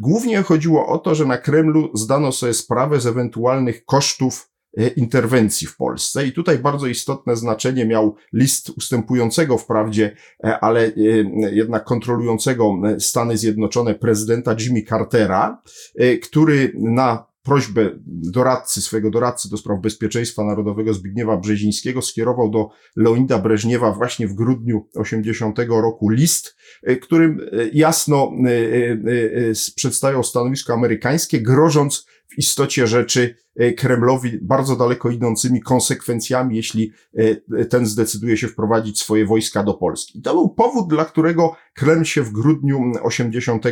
Głównie 0.00 0.42
chodziło 0.42 0.86
o 0.86 0.98
to, 0.98 1.14
że 1.14 1.24
na 1.24 1.38
Kremlu 1.38 1.90
zdano 1.94 2.32
sobie 2.32 2.54
sprawę 2.54 3.00
z 3.00 3.06
ewentualnych 3.06 3.84
kosztów 3.84 4.50
interwencji 4.96 5.66
w 5.66 5.76
Polsce. 5.76 6.26
I 6.26 6.32
tutaj 6.32 6.58
bardzo 6.58 6.86
istotne 6.86 7.36
znaczenie 7.36 7.86
miał 7.86 8.14
list 8.32 8.70
ustępującego 8.76 9.58
wprawdzie, 9.58 10.16
ale 10.60 10.92
jednak 11.52 11.84
kontrolującego 11.84 12.74
Stany 12.98 13.38
Zjednoczone 13.38 13.94
prezydenta 13.94 14.56
Jimmy 14.60 14.82
Cartera, 14.82 15.62
który 16.22 16.72
na 16.74 17.33
prośbę 17.44 17.90
doradcy, 18.06 18.82
swojego 18.82 19.10
doradcy 19.10 19.50
do 19.50 19.56
spraw 19.56 19.80
bezpieczeństwa 19.80 20.44
narodowego 20.44 20.94
Zbigniewa 20.94 21.36
Brzezińskiego 21.36 22.02
skierował 22.02 22.50
do 22.50 22.68
Leonida 22.96 23.38
Breżniewa 23.38 23.92
właśnie 23.92 24.28
w 24.28 24.34
grudniu 24.34 24.88
80 24.94 25.58
roku 25.68 26.08
list, 26.08 26.56
e, 26.82 26.96
którym 26.96 27.40
e, 27.40 27.46
jasno 27.72 28.32
e, 28.46 29.74
przedstawiał 29.76 30.24
stanowisko 30.24 30.72
amerykańskie, 30.72 31.40
grożąc 31.40 32.06
w 32.28 32.38
istocie 32.38 32.86
rzeczy 32.86 33.36
Kremlowi 33.76 34.38
bardzo 34.42 34.76
daleko 34.76 35.10
idącymi 35.10 35.60
konsekwencjami, 35.60 36.56
jeśli 36.56 36.92
e, 37.14 37.64
ten 37.64 37.86
zdecyduje 37.86 38.36
się 38.36 38.48
wprowadzić 38.48 39.00
swoje 39.00 39.26
wojska 39.26 39.62
do 39.62 39.74
Polski. 39.74 40.22
To 40.22 40.34
był 40.34 40.48
powód, 40.48 40.88
dla 40.88 41.04
którego 41.04 41.56
Kreml 41.74 42.04
się 42.04 42.22
w 42.22 42.32
grudniu 42.32 42.92
80 43.02 43.64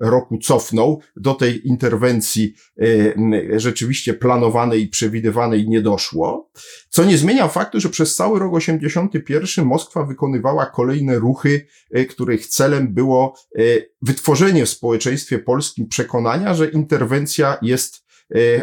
roku 0.00 0.38
cofnął. 0.38 1.00
Do 1.16 1.34
tej 1.34 1.68
interwencji 1.68 2.54
e, 2.80 3.60
rzeczywiście 3.60 4.14
planowanej 4.14 4.82
i 4.82 4.88
przewidywanej 4.88 5.68
nie 5.68 5.82
doszło. 5.82 6.50
Co 6.88 7.04
nie 7.04 7.18
zmienia 7.18 7.48
faktu, 7.48 7.80
że 7.80 7.88
przez 7.88 8.16
cały 8.16 8.38
rok 8.38 8.54
81 8.54 9.64
Moskwa 9.64 10.04
wykonywała 10.04 10.66
kolejne 10.66 11.18
ruchy, 11.18 11.66
e, 11.90 12.04
których 12.04 12.46
celem 12.46 12.94
było 12.94 13.34
e, 13.58 13.62
wytworzenie 14.02 14.66
w 14.66 14.70
społeczeństwie 14.70 15.38
polskim 15.38 15.88
przekonania, 15.88 16.54
że 16.54 16.68
interwencja 16.68 17.58
jest 17.62 17.96
e, 17.96 18.05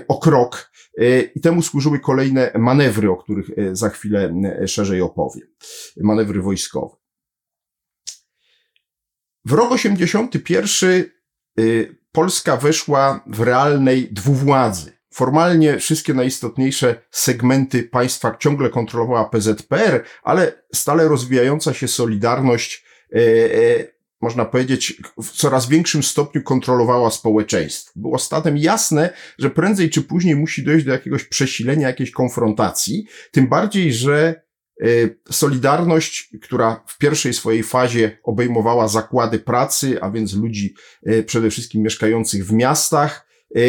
o 0.07 0.19
krok 0.19 0.71
e, 0.97 1.21
i 1.21 1.41
temu 1.41 1.61
służyły 1.61 1.99
kolejne 1.99 2.51
manewry, 2.59 3.11
o 3.11 3.17
których 3.17 3.49
e, 3.57 3.75
za 3.75 3.89
chwilę 3.89 4.33
e, 4.61 4.67
szerzej 4.67 5.01
opowiem. 5.01 5.47
Manewry 5.97 6.41
wojskowe. 6.41 6.95
W 9.45 9.51
rok 9.51 9.71
81 9.71 11.05
y, 11.59 11.95
Polska 12.11 12.57
weszła 12.57 13.23
w 13.27 13.39
realnej 13.41 14.09
dwuwładzy. 14.11 14.91
Formalnie 15.13 15.79
wszystkie 15.79 16.13
najistotniejsze 16.13 16.95
segmenty 17.11 17.83
państwa 17.83 18.37
ciągle 18.39 18.69
kontrolowała 18.69 19.29
PZPR, 19.29 20.03
ale 20.23 20.63
stale 20.73 21.07
rozwijająca 21.07 21.73
się 21.73 21.87
Solidarność, 21.87 22.85
e, 23.15 23.19
e, 23.19 23.93
można 24.23 24.45
powiedzieć, 24.45 25.01
w 25.23 25.31
coraz 25.31 25.69
większym 25.69 26.03
stopniu 26.03 26.43
kontrolowała 26.43 27.11
społeczeństwo. 27.11 27.91
Było 27.95 28.19
statem 28.19 28.57
jasne, 28.57 29.13
że 29.39 29.49
prędzej 29.49 29.89
czy 29.89 30.01
później 30.01 30.35
musi 30.35 30.63
dojść 30.63 30.85
do 30.85 30.91
jakiegoś 30.91 31.23
przesilenia, 31.23 31.87
jakiejś 31.87 32.11
konfrontacji, 32.11 33.05
tym 33.31 33.47
bardziej, 33.47 33.93
że 33.93 34.41
e, 34.81 34.85
Solidarność, 35.31 36.29
która 36.41 36.83
w 36.87 36.97
pierwszej 36.97 37.33
swojej 37.33 37.63
fazie 37.63 38.17
obejmowała 38.23 38.87
zakłady 38.87 39.39
pracy, 39.39 40.01
a 40.01 40.11
więc 40.11 40.33
ludzi 40.33 40.73
e, 41.05 41.23
przede 41.23 41.49
wszystkim 41.49 41.81
mieszkających 41.81 42.45
w 42.45 42.53
miastach, 42.53 43.27
e, 43.55 43.59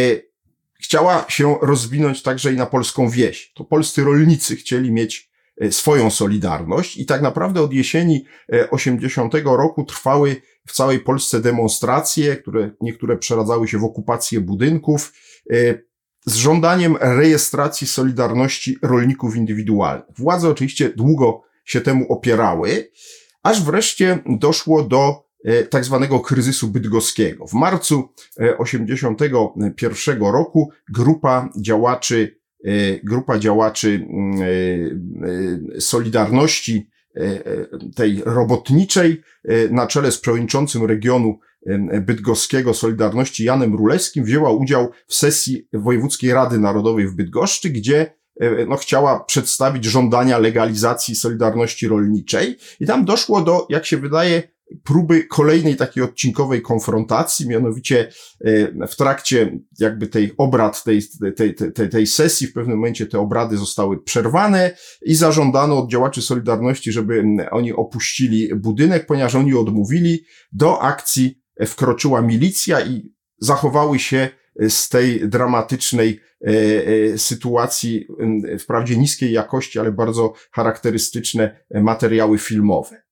chciała 0.80 1.24
się 1.28 1.58
rozwinąć 1.62 2.22
także 2.22 2.52
i 2.52 2.56
na 2.56 2.66
polską 2.66 3.08
wieś. 3.08 3.52
To 3.54 3.64
polscy 3.64 4.04
rolnicy 4.04 4.56
chcieli 4.56 4.92
mieć 4.92 5.33
swoją 5.70 6.10
solidarność 6.10 6.96
i 6.96 7.06
tak 7.06 7.22
naprawdę 7.22 7.62
od 7.62 7.72
jesieni 7.72 8.24
e, 8.52 8.70
80 8.70 9.34
roku 9.44 9.84
trwały 9.84 10.36
w 10.66 10.72
całej 10.72 11.00
Polsce 11.00 11.40
demonstracje, 11.40 12.36
które 12.36 12.70
niektóre 12.80 13.16
przeradzały 13.16 13.68
się 13.68 13.78
w 13.78 13.84
okupację 13.84 14.40
budynków, 14.40 15.12
e, 15.50 15.54
z 16.26 16.34
żądaniem 16.34 16.96
rejestracji 17.00 17.86
solidarności 17.86 18.78
rolników 18.82 19.36
indywidualnych. 19.36 20.06
Władze 20.18 20.48
oczywiście 20.48 20.88
długo 20.88 21.42
się 21.64 21.80
temu 21.80 22.12
opierały, 22.12 22.90
aż 23.42 23.62
wreszcie 23.62 24.18
doszło 24.26 24.82
do 24.82 25.24
e, 25.44 25.62
tak 25.62 25.84
zwanego 25.84 26.20
kryzysu 26.20 26.68
bydgoskiego. 26.68 27.46
W 27.46 27.52
marcu 27.52 28.08
e, 28.40 28.58
81 28.58 30.20
roku 30.20 30.70
grupa 30.92 31.48
działaczy, 31.60 32.36
e, 32.36 32.43
grupa 33.02 33.38
działaczy 33.38 34.06
mm, 34.10 34.42
e, 34.42 34.46
e, 35.76 35.80
Solidarności 35.80 36.90
e, 37.16 37.20
e, 37.20 37.66
tej 37.96 38.22
robotniczej 38.24 39.22
e, 39.44 39.68
na 39.68 39.86
czele 39.86 40.12
z 40.12 40.18
przewodniczącym 40.18 40.84
regionu 40.84 41.38
e, 41.66 42.00
bydgoskiego 42.00 42.74
Solidarności 42.74 43.44
Janem 43.44 43.74
Rulewskim 43.74 44.24
wzięła 44.24 44.52
udział 44.52 44.90
w 45.06 45.14
sesji 45.14 45.68
Wojewódzkiej 45.72 46.32
Rady 46.32 46.58
Narodowej 46.58 47.08
w 47.08 47.14
Bydgoszczy, 47.14 47.70
gdzie 47.70 48.14
e, 48.40 48.66
no, 48.66 48.76
chciała 48.76 49.24
przedstawić 49.24 49.84
żądania 49.84 50.38
legalizacji 50.38 51.14
Solidarności 51.14 51.88
Rolniczej. 51.88 52.56
I 52.80 52.86
tam 52.86 53.04
doszło 53.04 53.40
do, 53.40 53.66
jak 53.70 53.86
się 53.86 53.96
wydaje, 53.96 54.53
próby 54.84 55.24
kolejnej 55.24 55.76
takiej 55.76 56.02
odcinkowej 56.02 56.62
konfrontacji, 56.62 57.48
mianowicie 57.48 58.08
e, 58.44 58.86
w 58.86 58.96
trakcie 58.96 59.58
jakby 59.78 60.06
tej 60.06 60.32
obrad, 60.36 60.84
tej, 60.84 61.02
tej, 61.36 61.54
tej, 61.54 61.88
tej 61.88 62.06
sesji, 62.06 62.46
w 62.46 62.52
pewnym 62.52 62.76
momencie 62.76 63.06
te 63.06 63.18
obrady 63.18 63.56
zostały 63.56 64.02
przerwane 64.02 64.76
i 65.02 65.14
zażądano 65.14 65.78
od 65.78 65.90
działaczy 65.90 66.22
Solidarności, 66.22 66.92
żeby 66.92 67.24
oni 67.50 67.72
opuścili 67.72 68.54
budynek, 68.54 69.06
ponieważ 69.06 69.34
oni 69.34 69.54
odmówili. 69.54 70.24
Do 70.52 70.82
akcji 70.82 71.42
wkroczyła 71.66 72.22
milicja 72.22 72.80
i 72.80 73.12
zachowały 73.38 73.98
się 73.98 74.28
z 74.68 74.88
tej 74.88 75.28
dramatycznej 75.28 76.20
e, 76.46 76.50
e, 77.12 77.18
sytuacji, 77.18 78.06
wprawdzie 78.58 78.96
niskiej 78.96 79.32
jakości, 79.32 79.78
ale 79.78 79.92
bardzo 79.92 80.32
charakterystyczne 80.52 81.64
materiały 81.70 82.38
filmowe. 82.38 83.03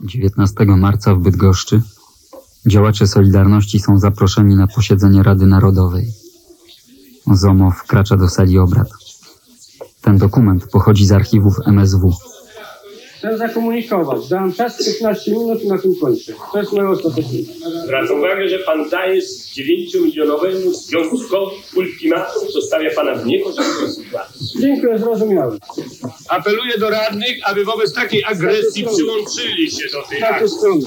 19 0.00 0.64
marca 0.64 1.14
w 1.14 1.18
Bydgoszczy 1.18 1.82
działacze 2.66 3.06
Solidarności 3.06 3.78
są 3.78 3.98
zaproszeni 3.98 4.56
na 4.56 4.66
posiedzenie 4.66 5.22
Rady 5.22 5.46
Narodowej. 5.46 6.12
ZOMO 7.32 7.70
wkracza 7.70 8.16
do 8.16 8.28
sali 8.28 8.58
obrad. 8.58 8.88
Ten 10.02 10.18
dokument 10.18 10.68
pochodzi 10.72 11.06
z 11.06 11.12
archiwów 11.12 11.56
MSW. 11.66 12.16
Chcę 13.18 13.38
zakomunikować. 13.38 14.28
Dałem 14.28 14.52
czas 14.52 14.84
15 14.84 15.30
minut 15.32 15.62
i 15.62 15.68
na 15.68 15.78
tym 15.78 15.94
kończę. 16.00 16.32
To 16.52 16.58
jest 16.58 16.72
moje 16.72 16.88
ostateczne. 16.88 17.38
Zwracam 17.84 18.18
uwagę, 18.18 18.48
że 18.48 18.58
pan 18.58 18.88
daje 18.90 19.22
z 19.22 19.50
9-milionowemu 19.56 20.74
związkowi 20.74 21.56
ultimatum, 21.76 22.48
co 22.52 22.62
stawia 22.62 22.90
pana 22.94 23.14
w 23.14 23.26
niekorzystnej 23.26 23.88
sytuacji. 23.90 24.60
Dziękuję, 24.60 24.98
zrozumiałem. 24.98 25.58
Apeluję 26.28 26.78
do 26.78 26.90
radnych, 26.90 27.36
aby 27.44 27.64
wobec 27.64 27.94
takiej 27.94 28.24
agresji 28.24 28.86
przyłączyli 28.94 29.70
się 29.70 29.84
do 29.92 30.02
tej 30.02 30.20
Taką 30.20 30.34
akcji. 30.34 30.48
stronę. 30.58 30.86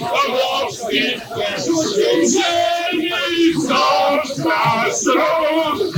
Pomocnie 0.00 1.20
Ziemi 2.26 3.54
wzdłuż 3.54 4.36
nasz 4.38 5.04
ród 5.06 5.94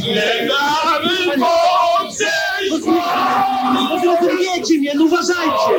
Nie 0.00 0.48
damy 0.48 1.16
podejść 1.26 2.86
No 3.74 4.00
zrozumiecie 4.00 4.78
mnie, 4.78 4.92
no 4.94 5.04
uważajcie! 5.04 5.72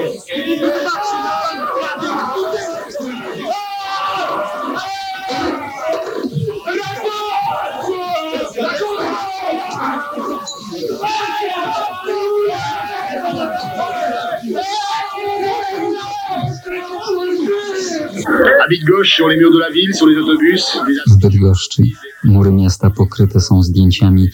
W 21.08 21.22
Bydgoszczy 21.22 21.84
mury 22.24 22.51
miasta 22.51 22.89
pokryte 22.89 23.39
są 23.39 23.63
zdjęciami 23.63 24.27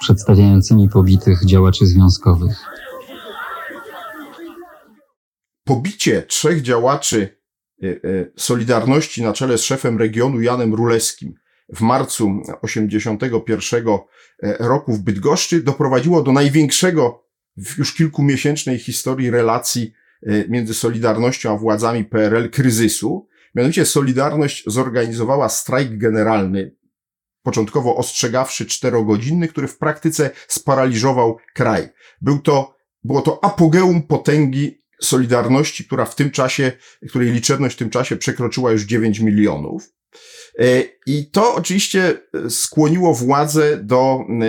przedstawiającymi 0.00 0.88
pobitych 0.88 1.46
działaczy 1.46 1.86
związkowych. 1.86 2.56
Pobicie 5.64 6.22
trzech 6.22 6.62
działaczy 6.62 7.36
e, 7.82 7.86
e, 7.86 7.96
Solidarności 8.36 9.22
na 9.22 9.32
czele 9.32 9.58
z 9.58 9.62
szefem 9.62 9.98
regionu 9.98 10.40
Janem 10.40 10.74
Ruleskim 10.74 11.34
w 11.72 11.80
marcu 11.80 12.42
81 12.62 13.84
roku 14.58 14.92
w 14.92 15.02
Bydgoszczy 15.02 15.62
doprowadziło 15.62 16.22
do 16.22 16.32
największego 16.32 17.24
w 17.56 17.78
już 17.78 17.94
kilkumiesięcznej 17.94 18.78
historii 18.78 19.30
relacji 19.30 19.92
e, 20.22 20.48
między 20.48 20.74
Solidarnością 20.74 21.54
a 21.54 21.56
władzami 21.58 22.04
PRL 22.04 22.50
kryzysu. 22.50 23.28
Mianowicie 23.54 23.86
Solidarność 23.86 24.64
zorganizowała 24.66 25.48
strajk 25.48 25.98
generalny, 25.98 26.76
początkowo 27.42 27.96
ostrzegawszy 27.96 28.66
czterogodzinny, 28.66 29.48
który 29.48 29.68
w 29.68 29.78
praktyce 29.78 30.30
sparaliżował 30.48 31.36
kraj. 31.54 31.88
Był 32.20 32.38
to, 32.38 32.76
było 33.04 33.22
to 33.22 33.44
apogeum 33.44 34.02
potęgi 34.02 34.82
Solidarności, 35.02 35.84
która 35.84 36.04
w 36.04 36.14
tym 36.14 36.30
czasie, 36.30 36.72
której 37.08 37.32
liczebność 37.32 37.74
w 37.74 37.78
tym 37.78 37.90
czasie 37.90 38.16
przekroczyła 38.16 38.72
już 38.72 38.82
9 38.82 39.20
milionów. 39.20 39.92
E, 40.58 40.82
I 41.06 41.30
to 41.30 41.54
oczywiście 41.54 42.18
skłoniło 42.48 43.14
władzę 43.14 43.76
do 43.76 44.24
e, 44.42 44.44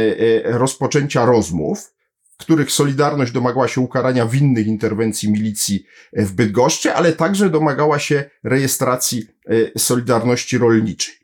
e, 0.46 0.58
rozpoczęcia 0.58 1.26
rozmów, 1.26 1.93
w 2.34 2.38
których 2.38 2.72
Solidarność 2.72 3.32
domagała 3.32 3.68
się 3.68 3.82
ukarania 3.82 4.26
winnych 4.26 4.68
interwencji 4.68 5.32
milicji 5.32 5.86
w 6.14 6.32
Bydgoszczy, 6.32 6.94
ale 6.94 7.14
także 7.14 7.50
domagała 7.50 8.00
się 8.00 8.30
rejestracji 8.44 9.28
Solidarności 9.78 10.58
Rolniczej. 10.58 11.16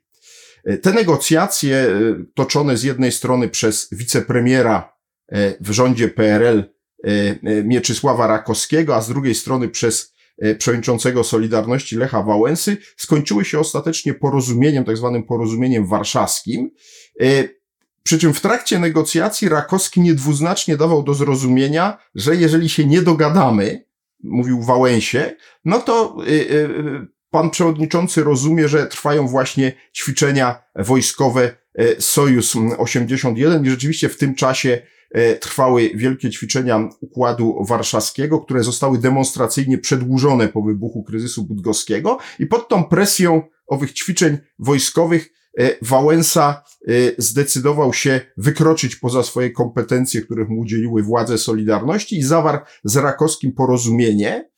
Te 0.82 0.94
negocjacje 0.94 1.88
toczone 2.36 2.78
z 2.78 2.84
jednej 2.84 3.12
strony 3.12 3.50
przez 3.50 3.88
wicepremiera 3.92 4.94
w 5.60 5.72
rządzie 5.72 6.08
PRL 6.08 6.64
Mieczysława 7.64 8.28
Rakowskiego, 8.28 8.96
a 8.96 9.02
z 9.02 9.08
drugiej 9.08 9.36
strony 9.36 9.70
przez 9.70 10.14
przewodniczącego 10.58 11.24
Solidarności 11.24 11.96
Lecha 11.96 12.24
Wałęsy 12.24 12.78
skończyły 12.98 13.46
się 13.46 13.60
ostatecznie 13.60 14.14
porozumieniem, 14.14 14.84
tak 14.84 14.98
zwanym 14.98 15.24
porozumieniem 15.24 15.88
warszawskim. 15.88 16.72
Przy 18.10 18.20
czym 18.20 18.34
w 18.34 18.42
trakcie 18.42 18.80
negocjacji 18.80 19.50
Rakowski 19.50 20.02
niedwuznacznie 20.02 20.78
dawał 20.78 21.04
do 21.04 21.14
zrozumienia, 21.14 21.98
że 22.16 22.36
jeżeli 22.36 22.70
się 22.70 22.86
nie 22.86 23.02
dogadamy, 23.02 23.86
mówił 24.24 24.62
Wałęsie, 24.62 25.36
no 25.66 25.80
to 25.80 26.18
pan 27.30 27.50
przewodniczący 27.50 28.24
rozumie, 28.24 28.68
że 28.68 28.88
trwają 28.88 29.28
właśnie 29.28 29.74
ćwiczenia 29.96 30.64
wojskowe 30.76 31.56
Sojus 32.00 32.56
81 32.78 33.66
i 33.66 33.70
rzeczywiście 33.70 34.10
w 34.10 34.18
tym 34.18 34.36
czasie 34.36 34.82
trwały 35.40 35.92
wielkie 35.96 36.30
ćwiczenia 36.30 36.90
Układu 37.02 37.64
Warszawskiego, 37.68 38.40
które 38.40 38.64
zostały 38.64 38.98
demonstracyjnie 38.98 39.78
przedłużone 39.78 40.48
po 40.48 40.62
wybuchu 40.62 41.04
kryzysu 41.04 41.46
bydgoskiego 41.46 42.18
i 42.40 42.46
pod 42.46 42.68
tą 42.70 42.84
presją 42.84 43.42
owych 43.68 43.94
ćwiczeń 43.94 44.38
wojskowych 44.60 45.39
Wałęsa 45.82 46.64
zdecydował 47.18 47.94
się 47.94 48.22
wykroczyć 48.38 48.96
poza 48.96 49.24
swoje 49.24 49.52
kompetencje, 49.52 50.22
których 50.22 50.50
mu 50.50 50.60
udzieliły 50.60 51.04
władze 51.04 51.38
Solidarności 51.38 52.18
i 52.18 52.24
zawarł 52.24 52.60
z 52.84 52.96
Rakowskim 52.96 53.54
porozumienie, 53.54 54.50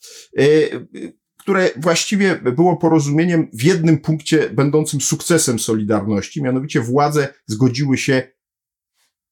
które 1.39 1.69
właściwie 1.77 2.36
było 2.36 2.77
porozumieniem 2.77 3.49
w 3.54 3.63
jednym 3.63 3.97
punkcie 3.97 4.49
będącym 4.49 5.01
sukcesem 5.01 5.60
Solidarności, 5.60 6.43
mianowicie 6.43 6.82
władze 6.82 7.27
zgodziły 7.47 7.97
się 7.97 8.32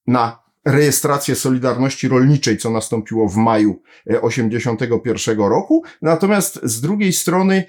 na 0.08 0.49
rejestrację 0.65 1.36
Solidarności 1.36 2.08
Rolniczej, 2.08 2.58
co 2.58 2.69
nastąpiło 2.69 3.30
w 3.30 3.36
maju 3.36 3.82
81 4.22 5.39
roku. 5.39 5.84
Natomiast 6.02 6.60
z 6.63 6.82
drugiej 6.82 7.13
strony 7.13 7.63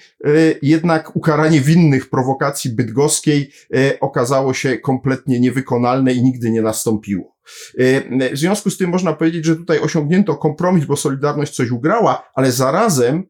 jednak 0.62 1.16
ukaranie 1.16 1.60
winnych 1.60 2.10
prowokacji 2.10 2.70
bydgoskiej 2.70 3.52
okazało 4.00 4.54
się 4.54 4.78
kompletnie 4.78 5.40
niewykonalne 5.40 6.12
i 6.12 6.22
nigdy 6.22 6.50
nie 6.50 6.62
nastąpiło. 6.62 7.36
W 8.32 8.38
związku 8.38 8.70
z 8.70 8.78
tym 8.78 8.90
można 8.90 9.12
powiedzieć, 9.12 9.44
że 9.44 9.56
tutaj 9.56 9.80
osiągnięto 9.80 10.36
kompromis, 10.36 10.84
bo 10.84 10.96
Solidarność 10.96 11.54
coś 11.54 11.70
ugrała, 11.70 12.30
ale 12.34 12.52
zarazem 12.52 13.24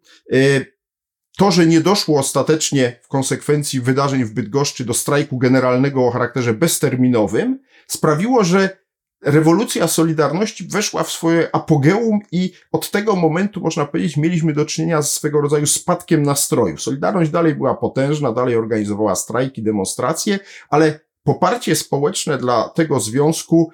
to, 1.39 1.51
że 1.51 1.67
nie 1.67 1.81
doszło 1.81 2.19
ostatecznie 2.19 3.01
w 3.03 3.09
konsekwencji 3.09 3.81
wydarzeń 3.81 4.25
w 4.25 4.35
Bydgoszczy 4.35 4.85
do 4.85 4.95
strajku 4.95 5.39
generalnego 5.39 6.07
o 6.07 6.11
charakterze 6.11 6.55
bezterminowym, 6.55 7.61
sprawiło, 7.87 8.45
że 8.45 8.81
rewolucja 9.23 9.89
Solidarności 9.89 10.69
weszła 10.69 11.03
w 11.03 11.11
swoje 11.11 11.55
apogeum 11.55 12.21
i 12.33 12.53
od 12.73 12.91
tego 12.91 13.17
momentu, 13.17 13.61
można 13.61 13.87
powiedzieć, 13.87 14.17
mieliśmy 14.17 14.53
do 14.53 14.65
czynienia 14.65 15.03
z 15.03 15.13
swego 15.13 15.41
rodzaju 15.41 15.67
spadkiem 15.67 16.23
nastrojów. 16.23 16.83
Solidarność 16.83 17.31
dalej 17.31 17.55
była 17.55 17.75
potężna, 17.75 18.33
dalej 18.33 18.57
organizowała 18.57 19.15
strajki, 19.15 19.63
demonstracje, 19.63 20.39
ale 20.71 21.01
poparcie 21.23 21.77
społeczne 21.77 22.39
dla 22.39 22.69
tego 22.69 23.01
związku 23.01 23.71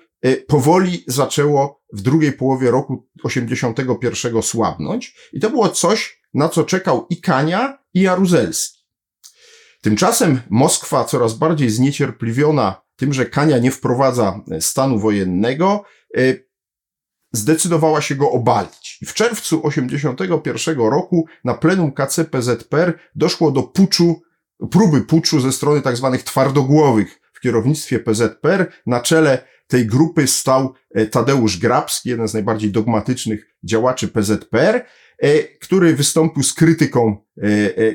powoli 0.47 1.05
zaczęło 1.07 1.83
w 1.93 2.01
drugiej 2.01 2.33
połowie 2.33 2.71
roku 2.71 3.09
81 3.23 4.43
słabnąć 4.43 5.17
i 5.33 5.41
to 5.41 5.51
było 5.51 5.69
coś, 5.69 6.23
na 6.35 6.49
co 6.49 6.65
czekał 6.65 7.07
i 7.11 7.21
Kania, 7.21 7.79
i 7.95 8.01
Jaruzelski. 8.01 8.87
Tymczasem 9.83 10.41
Moskwa 10.51 11.05
coraz 11.05 11.35
bardziej 11.35 11.71
zniecierpliwiona 11.71 12.86
tym, 12.97 13.13
że 13.13 13.27
Kania 13.27 13.59
nie 13.59 13.71
wprowadza 13.71 14.41
stanu 14.61 14.99
wojennego, 14.99 15.85
zdecydowała 17.33 18.01
się 18.01 18.15
go 18.15 18.31
obalić. 18.31 19.01
W 19.07 19.15
czerwcu 19.15 19.67
81 19.67 20.79
roku 20.79 21.27
na 21.45 21.55
plenum 21.55 21.93
KCPZPR 21.93 22.99
doszło 23.15 23.51
do 23.51 23.63
puczu, 23.63 24.23
próby 24.71 25.01
puczu 25.01 25.41
ze 25.41 25.53
strony 25.53 25.83
tak 25.83 25.97
zwanych 25.97 26.23
twardogłowych 26.23 27.21
w 27.33 27.41
kierownictwie 27.41 27.99
PZPR. 27.99 28.73
Na 28.87 29.01
czele 29.01 29.45
tej 29.67 29.87
grupy 29.87 30.27
stał 30.27 30.75
Tadeusz 31.11 31.59
Grabski, 31.59 32.09
jeden 32.09 32.29
z 32.29 32.35
najbardziej 32.35 32.71
dogmatycznych 32.71 33.47
działaczy 33.65 34.09
PZPR, 34.09 34.85
który 35.61 35.97
wystąpił 35.97 36.43
z 36.43 36.55
krytyką 36.55 37.17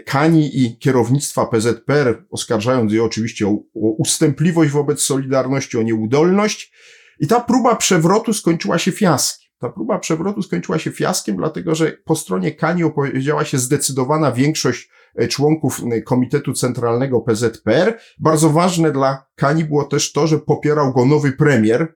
Kani 0.06 0.64
i 0.64 0.78
kierownictwa 0.78 1.46
PZPR, 1.46 2.26
oskarżając 2.30 2.94
je 2.94 3.04
oczywiście 3.04 3.48
o, 3.48 3.52
o 3.76 3.96
ustępliwość 3.98 4.72
wobec 4.72 5.02
Solidarności, 5.02 5.78
o 5.78 5.82
nieudolność. 5.82 6.74
I 7.20 7.28
ta 7.28 7.40
próba 7.40 7.76
przewrotu 7.76 8.34
skończyła 8.34 8.78
się 8.78 8.92
fiaskiem. 8.92 9.52
Ta 9.60 9.70
próba 9.70 10.00
przewrotu 10.00 10.42
skończyła 10.42 10.80
się 10.80 10.92
fiaskiem, 10.92 11.38
dlatego 11.38 11.76
że 11.76 11.98
po 12.06 12.16
stronie 12.16 12.52
Kani 12.52 12.84
opowiedziała 12.84 13.46
się 13.46 13.58
zdecydowana 13.58 14.32
większość 14.32 14.90
członków 15.30 15.82
Komitetu 16.06 16.54
Centralnego 16.54 17.22
PZPR. 17.22 18.00
Bardzo 18.20 18.50
ważne 18.50 18.92
dla 18.92 19.26
Kani 19.36 19.66
było 19.66 19.84
też 19.84 20.12
to, 20.12 20.28
że 20.28 20.40
popierał 20.40 20.94
go 20.94 21.06
nowy 21.06 21.32
premier, 21.32 21.96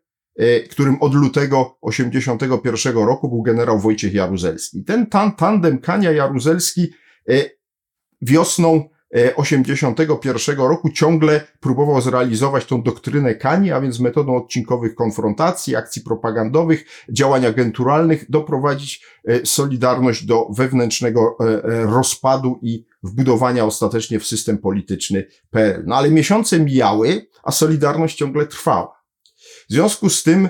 którym 0.70 0.98
od 1.02 1.14
lutego 1.14 1.78
81 1.82 2.98
roku 2.98 3.30
był 3.30 3.42
generał 3.42 3.80
Wojciech 3.80 4.14
Jaruzelski. 4.14 4.84
Ten 4.84 5.08
tan, 5.08 5.36
tandem 5.36 5.80
Kania 5.80 6.12
Jaruzelski 6.12 6.94
wiosną 8.22 8.90
81 9.36 10.58
roku 10.58 10.90
ciągle 10.90 11.42
próbował 11.60 12.02
zrealizować 12.02 12.66
tą 12.66 12.84
doktrynę 12.84 13.36
Kani, 13.36 13.72
a 13.72 13.82
więc 13.82 14.00
metodą 14.00 14.36
odcinkowych 14.36 14.96
konfrontacji, 14.96 15.76
akcji 15.76 16.02
propagandowych, 16.02 16.86
działań 17.10 17.46
agenturalnych, 17.46 18.32
doprowadzić 18.32 19.06
Solidarność 19.44 20.26
do 20.26 20.48
wewnętrznego 20.58 21.38
rozpadu 21.86 22.60
i 22.62 22.86
wbudowania 23.04 23.66
ostatecznie 23.66 24.20
w 24.20 24.28
system 24.28 24.58
polityczny 24.58 25.26
PRL. 25.50 25.84
No 25.86 25.96
ale 25.96 26.12
miesiące 26.12 26.60
mijały, 26.60 27.28
a 27.44 27.52
Solidarność 27.52 28.18
ciągle 28.18 28.48
trwała. 28.48 28.95
W 29.70 29.74
związku 29.74 30.10
z 30.10 30.24
tym 30.24 30.50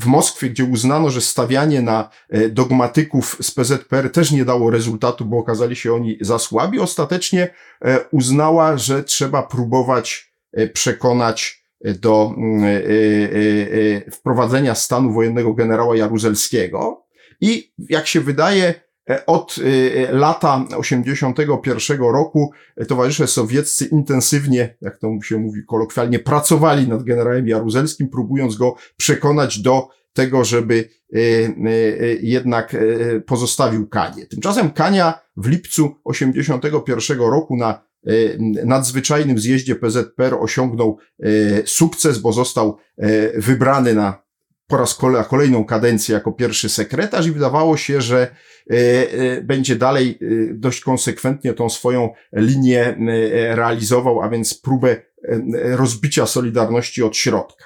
w 0.00 0.06
Moskwie, 0.06 0.50
gdzie 0.50 0.64
uznano, 0.64 1.10
że 1.10 1.20
stawianie 1.20 1.82
na 1.82 2.10
dogmatyków 2.50 3.36
z 3.40 3.50
PZPR 3.50 4.12
też 4.12 4.30
nie 4.30 4.44
dało 4.44 4.70
rezultatu, 4.70 5.24
bo 5.24 5.38
okazali 5.38 5.76
się 5.76 5.94
oni 5.94 6.18
za 6.20 6.38
słabi, 6.38 6.78
ostatecznie 6.78 7.54
uznała, 8.10 8.76
że 8.76 9.04
trzeba 9.04 9.42
próbować 9.42 10.32
przekonać 10.72 11.64
do 11.84 12.34
wprowadzenia 14.12 14.74
stanu 14.74 15.12
wojennego 15.12 15.54
generała 15.54 15.96
Jaruzelskiego. 15.96 17.06
I 17.40 17.72
jak 17.88 18.06
się 18.06 18.20
wydaje, 18.20 18.74
od 19.26 19.56
lata 20.10 20.64
81 20.76 21.98
roku 22.00 22.52
towarzysze 22.88 23.26
sowieccy 23.26 23.84
intensywnie, 23.84 24.76
jak 24.80 24.98
to 24.98 25.18
się 25.22 25.38
mówi 25.38 25.64
kolokwialnie, 25.66 26.18
pracowali 26.18 26.88
nad 26.88 27.02
generałem 27.02 27.48
Jaruzelskim, 27.48 28.08
próbując 28.08 28.56
go 28.56 28.76
przekonać 28.96 29.58
do 29.58 29.88
tego, 30.18 30.44
żeby 30.44 30.88
e, 31.14 31.18
e, 31.18 31.20
jednak 32.22 32.74
e, 32.74 32.78
pozostawił 33.20 33.88
Kanię. 33.88 34.26
Tymczasem 34.26 34.70
Kania 34.70 35.20
w 35.36 35.48
lipcu 35.48 35.94
81 36.04 37.18
roku 37.18 37.56
na 37.56 37.80
e, 38.06 38.12
nadzwyczajnym 38.64 39.38
zjeździe 39.38 39.76
PZPR 39.76 40.34
osiągnął 40.40 40.98
e, 41.20 41.26
sukces, 41.66 42.18
bo 42.18 42.32
został 42.32 42.76
e, 42.96 43.40
wybrany 43.40 43.94
na 43.94 44.27
po 44.68 44.76
raz 44.76 44.94
kole, 44.94 45.24
kolejną 45.28 45.64
kadencję 45.64 46.14
jako 46.14 46.32
pierwszy 46.32 46.68
sekretarz 46.68 47.26
i 47.26 47.32
wydawało 47.32 47.76
się, 47.76 48.00
że 48.00 48.34
e, 48.70 48.74
e, 49.12 49.42
będzie 49.42 49.76
dalej 49.76 50.18
e, 50.22 50.54
dość 50.54 50.80
konsekwentnie 50.80 51.54
tą 51.54 51.68
swoją 51.68 52.10
linię 52.32 52.96
realizował, 53.54 54.22
a 54.22 54.28
więc 54.28 54.60
próbę 54.60 54.96
rozbicia 55.52 56.26
Solidarności 56.26 57.02
od 57.02 57.16
środka. 57.16 57.64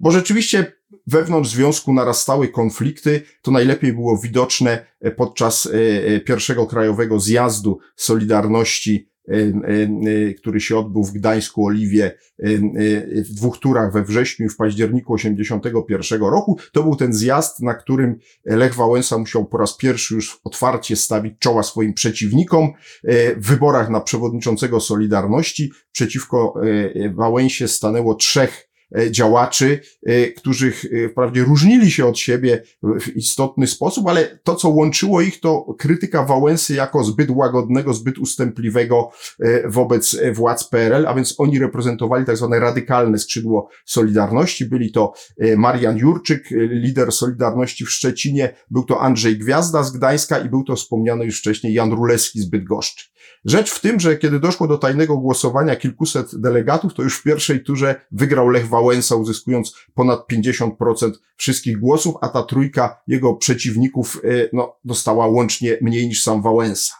Bo 0.00 0.10
rzeczywiście 0.10 0.72
wewnątrz 1.06 1.50
związku 1.50 1.92
narastały 1.92 2.48
konflikty. 2.48 3.22
To 3.42 3.50
najlepiej 3.50 3.92
było 3.92 4.18
widoczne 4.18 4.86
podczas 5.16 5.68
pierwszego 6.26 6.66
krajowego 6.66 7.20
zjazdu 7.20 7.78
Solidarności, 7.96 9.11
który 10.38 10.60
się 10.60 10.78
odbył 10.78 11.04
w 11.04 11.12
Gdańsku 11.12 11.66
Oliwie 11.66 12.04
e, 12.04 12.44
e, 12.44 13.22
w 13.22 13.34
dwóch 13.34 13.58
turach 13.58 13.92
we 13.92 14.04
wrześniu 14.04 14.46
i 14.46 14.48
w 14.48 14.56
październiku 14.56 15.14
81 15.14 16.20
roku. 16.20 16.58
To 16.72 16.82
był 16.82 16.96
ten 16.96 17.12
zjazd, 17.12 17.60
na 17.60 17.74
którym 17.74 18.18
Lech 18.44 18.74
Wałęsa 18.74 19.18
musiał 19.18 19.44
po 19.44 19.58
raz 19.58 19.76
pierwszy 19.76 20.14
już 20.14 20.40
otwarcie 20.44 20.96
stawić 20.96 21.34
czoła 21.38 21.62
swoim 21.62 21.94
przeciwnikom 21.94 22.72
e, 23.04 23.36
w 23.36 23.46
wyborach 23.46 23.90
na 23.90 24.00
przewodniczącego 24.00 24.80
Solidarności. 24.80 25.72
Przeciwko 25.92 26.54
e, 26.94 27.10
Wałęsie 27.10 27.68
stanęło 27.68 28.14
trzech 28.14 28.68
e, 28.68 28.71
działaczy, 29.10 29.80
e, 30.06 30.26
którzy 30.26 30.72
e, 30.92 31.08
wprawdzie 31.08 31.44
różnili 31.44 31.90
się 31.90 32.06
od 32.06 32.18
siebie 32.18 32.62
w 32.82 33.16
istotny 33.16 33.66
sposób, 33.66 34.08
ale 34.08 34.38
to, 34.42 34.54
co 34.54 34.68
łączyło 34.68 35.20
ich, 35.20 35.40
to 35.40 35.74
krytyka 35.78 36.24
Wałęsy 36.24 36.74
jako 36.74 37.04
zbyt 37.04 37.30
łagodnego, 37.30 37.94
zbyt 37.94 38.18
ustępliwego 38.18 39.10
e, 39.40 39.68
wobec 39.68 40.14
e, 40.14 40.32
władz 40.32 40.64
PRL, 40.64 41.06
a 41.06 41.14
więc 41.14 41.34
oni 41.38 41.58
reprezentowali 41.58 42.24
tak 42.24 42.36
zwane 42.36 42.60
radykalne 42.60 43.18
skrzydło 43.18 43.68
Solidarności. 43.86 44.64
Byli 44.64 44.92
to 44.92 45.12
e, 45.38 45.56
Marian 45.56 45.98
Jurczyk, 45.98 46.52
e, 46.52 46.56
lider 46.56 47.12
Solidarności 47.12 47.84
w 47.84 47.90
Szczecinie, 47.90 48.54
był 48.70 48.84
to 48.84 49.00
Andrzej 49.00 49.38
Gwiazda 49.38 49.82
z 49.82 49.92
Gdańska 49.92 50.38
i 50.38 50.48
był 50.48 50.64
to 50.64 50.76
wspomniany 50.76 51.24
już 51.24 51.38
wcześniej 51.38 51.74
Jan 51.74 51.92
Rulewski 51.92 52.40
z 52.40 52.44
Bydgoszczy. 52.44 53.11
Rzecz 53.44 53.70
w 53.70 53.80
tym, 53.80 54.00
że 54.00 54.16
kiedy 54.16 54.40
doszło 54.40 54.68
do 54.68 54.78
tajnego 54.78 55.18
głosowania 55.18 55.76
kilkuset 55.76 56.40
delegatów, 56.40 56.94
to 56.94 57.02
już 57.02 57.18
w 57.18 57.22
pierwszej 57.22 57.64
turze 57.64 58.00
wygrał 58.10 58.48
Lech 58.48 58.68
Wałęsa, 58.68 59.16
uzyskując 59.16 59.74
ponad 59.94 60.20
50% 60.32 61.12
wszystkich 61.36 61.78
głosów, 61.78 62.14
a 62.20 62.28
ta 62.28 62.42
trójka 62.42 63.02
jego 63.06 63.34
przeciwników 63.34 64.20
e, 64.24 64.48
no, 64.52 64.76
dostała 64.84 65.26
łącznie 65.26 65.78
mniej 65.80 66.08
niż 66.08 66.22
sam 66.22 66.42
Wałęsa. 66.42 66.94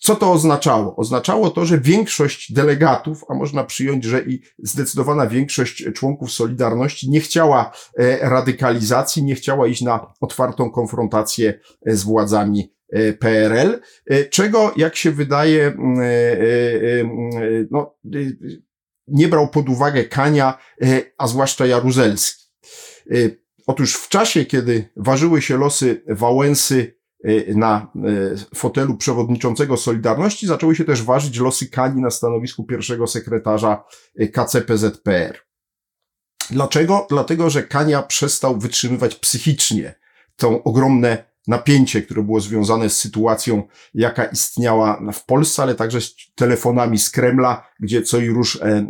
Co 0.00 0.16
to 0.16 0.32
oznaczało? 0.32 0.96
Oznaczało 0.96 1.50
to, 1.50 1.66
że 1.66 1.78
większość 1.78 2.52
delegatów, 2.52 3.24
a 3.28 3.34
można 3.34 3.64
przyjąć, 3.64 4.04
że 4.04 4.22
i 4.22 4.42
zdecydowana 4.58 5.26
większość 5.26 5.84
członków 5.94 6.32
Solidarności 6.32 7.10
nie 7.10 7.20
chciała 7.20 7.72
e, 7.98 8.28
radykalizacji, 8.28 9.24
nie 9.24 9.34
chciała 9.34 9.66
iść 9.66 9.82
na 9.82 10.12
otwartą 10.20 10.70
konfrontację 10.70 11.60
e, 11.86 11.96
z 11.96 12.02
władzami 12.02 12.72
PRL, 13.18 13.80
e, 14.06 14.24
czego, 14.24 14.72
jak 14.76 14.96
się 14.96 15.10
wydaje, 15.10 15.66
e, 15.66 15.74
no, 17.70 17.94
nie 19.08 19.28
brał 19.28 19.48
pod 19.48 19.68
uwagę 19.68 20.04
Kania, 20.04 20.58
a 21.18 21.26
zwłaszcza 21.26 21.66
Jaruzelski. 21.66 22.44
Otóż 23.66 23.94
w 23.94 24.08
czasie, 24.08 24.44
kiedy 24.44 24.88
ważyły 24.96 25.42
się 25.42 25.56
losy 25.56 26.02
Wałęsy 26.08 27.00
na 27.54 27.92
fotelu 28.54 28.96
przewodniczącego 28.96 29.76
Solidarności, 29.76 30.46
zaczęły 30.46 30.76
się 30.76 30.84
też 30.84 31.02
ważyć 31.02 31.38
losy 31.38 31.66
Kani 31.68 32.02
na 32.02 32.10
stanowisku 32.10 32.64
pierwszego 32.64 33.06
sekretarza 33.06 33.84
KCPZPR. 34.32 35.38
Dlaczego? 36.50 37.06
Dlatego, 37.10 37.50
że 37.50 37.62
Kania 37.62 38.02
przestał 38.02 38.58
wytrzymywać 38.58 39.14
psychicznie 39.14 39.94
to 40.36 40.62
ogromne 40.62 41.29
napięcie, 41.46 42.02
które 42.02 42.22
było 42.22 42.40
związane 42.40 42.90
z 42.90 42.96
sytuacją, 42.96 43.62
jaka 43.94 44.24
istniała 44.24 45.02
w 45.12 45.24
Polsce, 45.24 45.62
ale 45.62 45.74
także 45.74 46.00
z 46.00 46.14
telefonami 46.34 46.98
z 46.98 47.10
Kremla, 47.10 47.66
gdzie 47.80 48.02
co 48.02 48.18
i 48.18 48.28
róż 48.28 48.56
e, 48.56 48.86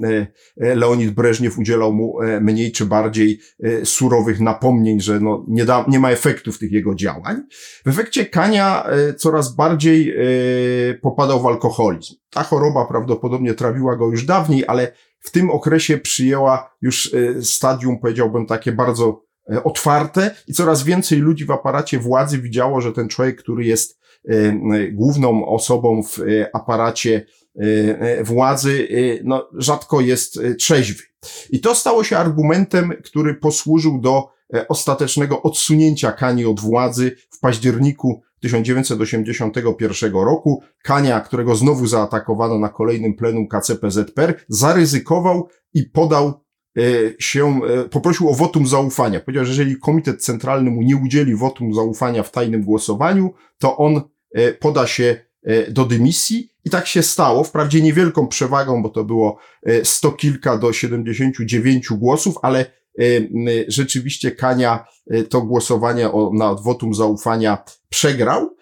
e, 0.61 0.75
Leonid 0.75 1.11
Breżniew 1.11 1.59
udzielał 1.59 1.93
mu 1.93 2.23
e, 2.23 2.41
mniej 2.41 2.73
czy 2.73 2.87
bardziej 2.87 3.41
e, 3.63 3.87
surowych 3.87 4.41
napomnień, 4.41 5.01
że 5.01 5.21
no, 5.21 5.45
nie, 5.49 5.65
da, 5.65 5.85
nie 5.89 6.01
ma 6.01 6.11
efektów 6.11 6.59
tych 6.59 6.73
jego 6.73 6.95
działań. 6.95 7.43
W 7.87 7.89
efekcie 7.89 8.27
Kania 8.27 8.85
e, 8.85 9.15
coraz 9.15 9.55
bardziej 9.55 10.11
e, 10.11 10.95
popadał 10.95 11.43
w 11.43 11.47
alkoholizm. 11.47 12.15
Ta 12.31 12.43
choroba 12.43 12.87
prawdopodobnie 12.87 13.55
trawiła 13.55 13.97
go 13.97 14.11
już 14.11 14.25
dawniej, 14.25 14.65
ale 14.67 14.93
w 15.21 15.31
tym 15.31 15.51
okresie 15.51 15.99
przyjęła 15.99 16.75
już 16.83 17.15
e, 17.15 17.43
stadium, 17.43 17.99
powiedziałbym, 17.99 18.47
takie 18.47 18.73
bardzo 18.73 19.09
e, 19.09 19.30
otwarte 19.65 20.35
i 20.49 20.53
coraz 20.53 20.83
więcej 20.83 21.19
ludzi 21.19 21.45
w 21.45 21.51
aparacie 21.51 21.99
władzy 21.99 22.39
widziało, 22.39 22.81
że 22.81 22.93
ten 22.93 23.09
człowiek, 23.09 23.43
który 23.43 23.65
jest 23.65 23.99
e, 24.29 24.33
e, 24.35 24.89
główną 24.93 25.47
osobą 25.47 26.03
w 26.03 26.19
e, 26.19 26.57
aparacie 26.57 27.27
e, 27.61 27.63
e, 28.01 28.25
władzy, 28.25 28.89
e, 28.91 29.23
no, 29.25 29.49
rzadko 29.59 30.01
jest 30.01 30.37
e, 30.37 30.55
trzeźwy. 30.55 31.03
I 31.51 31.61
to 31.61 31.75
stało 31.75 32.05
się 32.05 32.19
argumentem, 32.19 32.93
który 33.05 33.35
posłużył 33.35 34.01
do 34.01 34.29
e, 34.55 34.69
ostatecznego 34.69 35.43
odsunięcia 35.43 36.13
Kani 36.13 36.47
od 36.47 36.61
władzy 36.61 37.17
w 37.31 37.41
październiku 37.41 38.23
1981 38.41 40.13
roku. 40.13 40.63
Kania, 40.83 41.21
którego 41.21 41.57
znowu 41.57 41.87
zaatakowano 41.87 42.59
na 42.59 42.69
kolejnym 42.69 43.15
plenum 43.15 43.49
KCPZPR, 43.49 44.35
zaryzykował 44.49 45.49
i 45.75 45.83
podał 45.83 46.27
e, 46.29 46.33
się, 47.19 47.61
e, 47.65 47.85
poprosił 47.85 48.29
o 48.29 48.35
wotum 48.35 48.67
zaufania. 48.67 49.21
Powiedział, 49.21 49.45
że 49.45 49.51
jeżeli 49.51 49.77
Komitet 49.77 50.25
Centralny 50.25 50.71
mu 50.71 50.83
nie 50.83 50.97
udzieli 50.97 51.37
wotum 51.37 51.75
zaufania 51.75 52.23
w 52.23 52.31
tajnym 52.31 52.63
głosowaniu, 52.63 53.35
to 53.59 53.77
on 53.77 54.01
e, 54.35 54.53
poda 54.53 54.87
się 54.87 55.17
e, 55.43 55.71
do 55.71 55.85
dymisji. 55.85 56.51
I 56.65 56.71
tak 56.71 56.87
się 56.87 57.03
stało, 57.03 57.45
wprawdzie 57.45 57.83
niewielką 57.83 58.29
przewagą, 58.29 58.83
bo 58.83 58.89
to 58.89 59.05
było 59.05 59.39
e, 59.63 59.85
sto 59.85 60.13
kilka 60.13 60.59
do 60.59 60.73
79 60.73 61.89
głosów, 61.89 62.35
ale 62.43 62.61
e, 62.61 63.03
rzeczywiście 63.69 64.31
Kania 64.31 64.85
e, 65.11 65.23
to 65.23 65.41
głosowanie 65.41 66.11
o, 66.11 66.31
na 66.35 66.55
wotum 66.55 66.95
zaufania 66.95 67.65
przegrał. 67.89 68.43
e, 68.43 68.60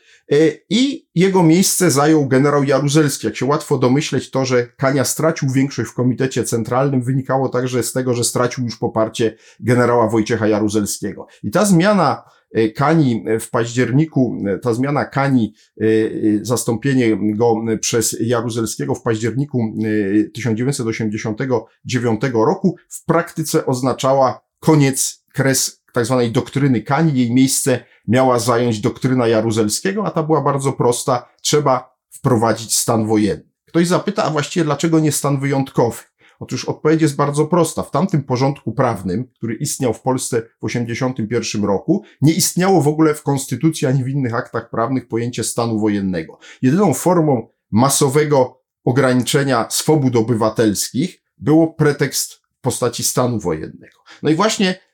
i 0.70 1.08
jego 1.14 1.42
miejsce 1.42 1.90
zajął 1.90 2.28
generał 2.28 2.64
Jaruzelski. 2.64 3.26
Jak 3.26 3.36
się 3.36 3.46
łatwo 3.46 3.78
domyśleć, 3.78 4.30
to, 4.30 4.44
że 4.44 4.66
Kania 4.66 5.04
stracił 5.04 5.50
większość 5.50 5.90
w 5.90 5.94
komitecie 5.94 6.44
centralnym 6.44 7.02
wynikało 7.02 7.48
także 7.48 7.82
z 7.82 7.92
tego, 7.92 8.14
że 8.14 8.24
stracił 8.24 8.64
już 8.64 8.76
poparcie 8.76 9.36
generała 9.60 10.08
Wojciecha 10.08 10.48
Jaruzelskiego. 10.48 11.26
I 11.42 11.50
ta 11.50 11.64
zmiana 11.64 12.24
e, 12.52 12.68
Kani 12.68 13.24
w 13.40 13.50
październiku, 13.50 14.42
e, 14.46 14.58
ta 14.58 14.74
zmiana 14.74 15.04
Kani, 15.04 15.54
e, 15.80 15.84
e, 15.84 15.88
zastąpienie 16.42 17.18
go 17.34 17.54
przez 17.80 18.16
Jaruzelskiego 18.20 18.94
w 18.94 19.02
październiku 19.02 19.74
e, 20.24 20.24
1989 20.24 22.20
roku 22.32 22.76
w 22.88 23.04
praktyce 23.04 23.66
oznaczała 23.66 24.40
koniec, 24.60 25.24
kres 25.32 25.78
tak 25.92 26.06
zwanej 26.06 26.32
doktryny 26.32 26.82
Kani. 26.82 27.18
Jej 27.18 27.32
miejsce 27.32 27.84
miała 28.08 28.38
zająć 28.38 28.80
doktryna 28.80 29.28
Jaruzelskiego, 29.28 30.06
a 30.06 30.10
ta 30.10 30.22
była 30.22 30.40
bardzo 30.40 30.72
prosta. 30.72 31.28
Trzeba 31.40 31.96
wprowadzić 32.10 32.76
stan 32.76 33.06
wojenny. 33.06 33.48
Ktoś 33.66 33.86
zapyta, 33.86 34.24
a 34.24 34.30
właściwie 34.30 34.64
dlaczego 34.64 35.00
nie 35.00 35.12
stan 35.12 35.40
wyjątkowy? 35.40 36.02
Otóż 36.40 36.64
odpowiedź 36.64 37.02
jest 37.02 37.16
bardzo 37.16 37.46
prosta. 37.46 37.82
W 37.82 37.90
tamtym 37.90 38.22
porządku 38.22 38.72
prawnym, 38.72 39.24
który 39.36 39.54
istniał 39.54 39.94
w 39.94 40.00
Polsce 40.00 40.36
w 40.36 40.66
1981 40.66 41.64
roku, 41.64 42.02
nie 42.22 42.32
istniało 42.32 42.82
w 42.82 42.88
ogóle 42.88 43.14
w 43.14 43.22
konstytucji 43.22 43.86
ani 43.86 44.04
w 44.04 44.08
innych 44.08 44.34
aktach 44.34 44.70
prawnych 44.70 45.08
pojęcie 45.08 45.44
stanu 45.44 45.80
wojennego. 45.80 46.38
Jedyną 46.62 46.94
formą 46.94 47.48
masowego 47.70 48.62
ograniczenia 48.84 49.66
swobód 49.70 50.16
obywatelskich 50.16 51.22
było 51.38 51.72
pretekst 51.72 52.32
w 52.32 52.60
postaci 52.60 53.04
stanu 53.04 53.40
wojennego. 53.40 53.98
No 54.22 54.30
i 54.30 54.34
właśnie 54.34 54.87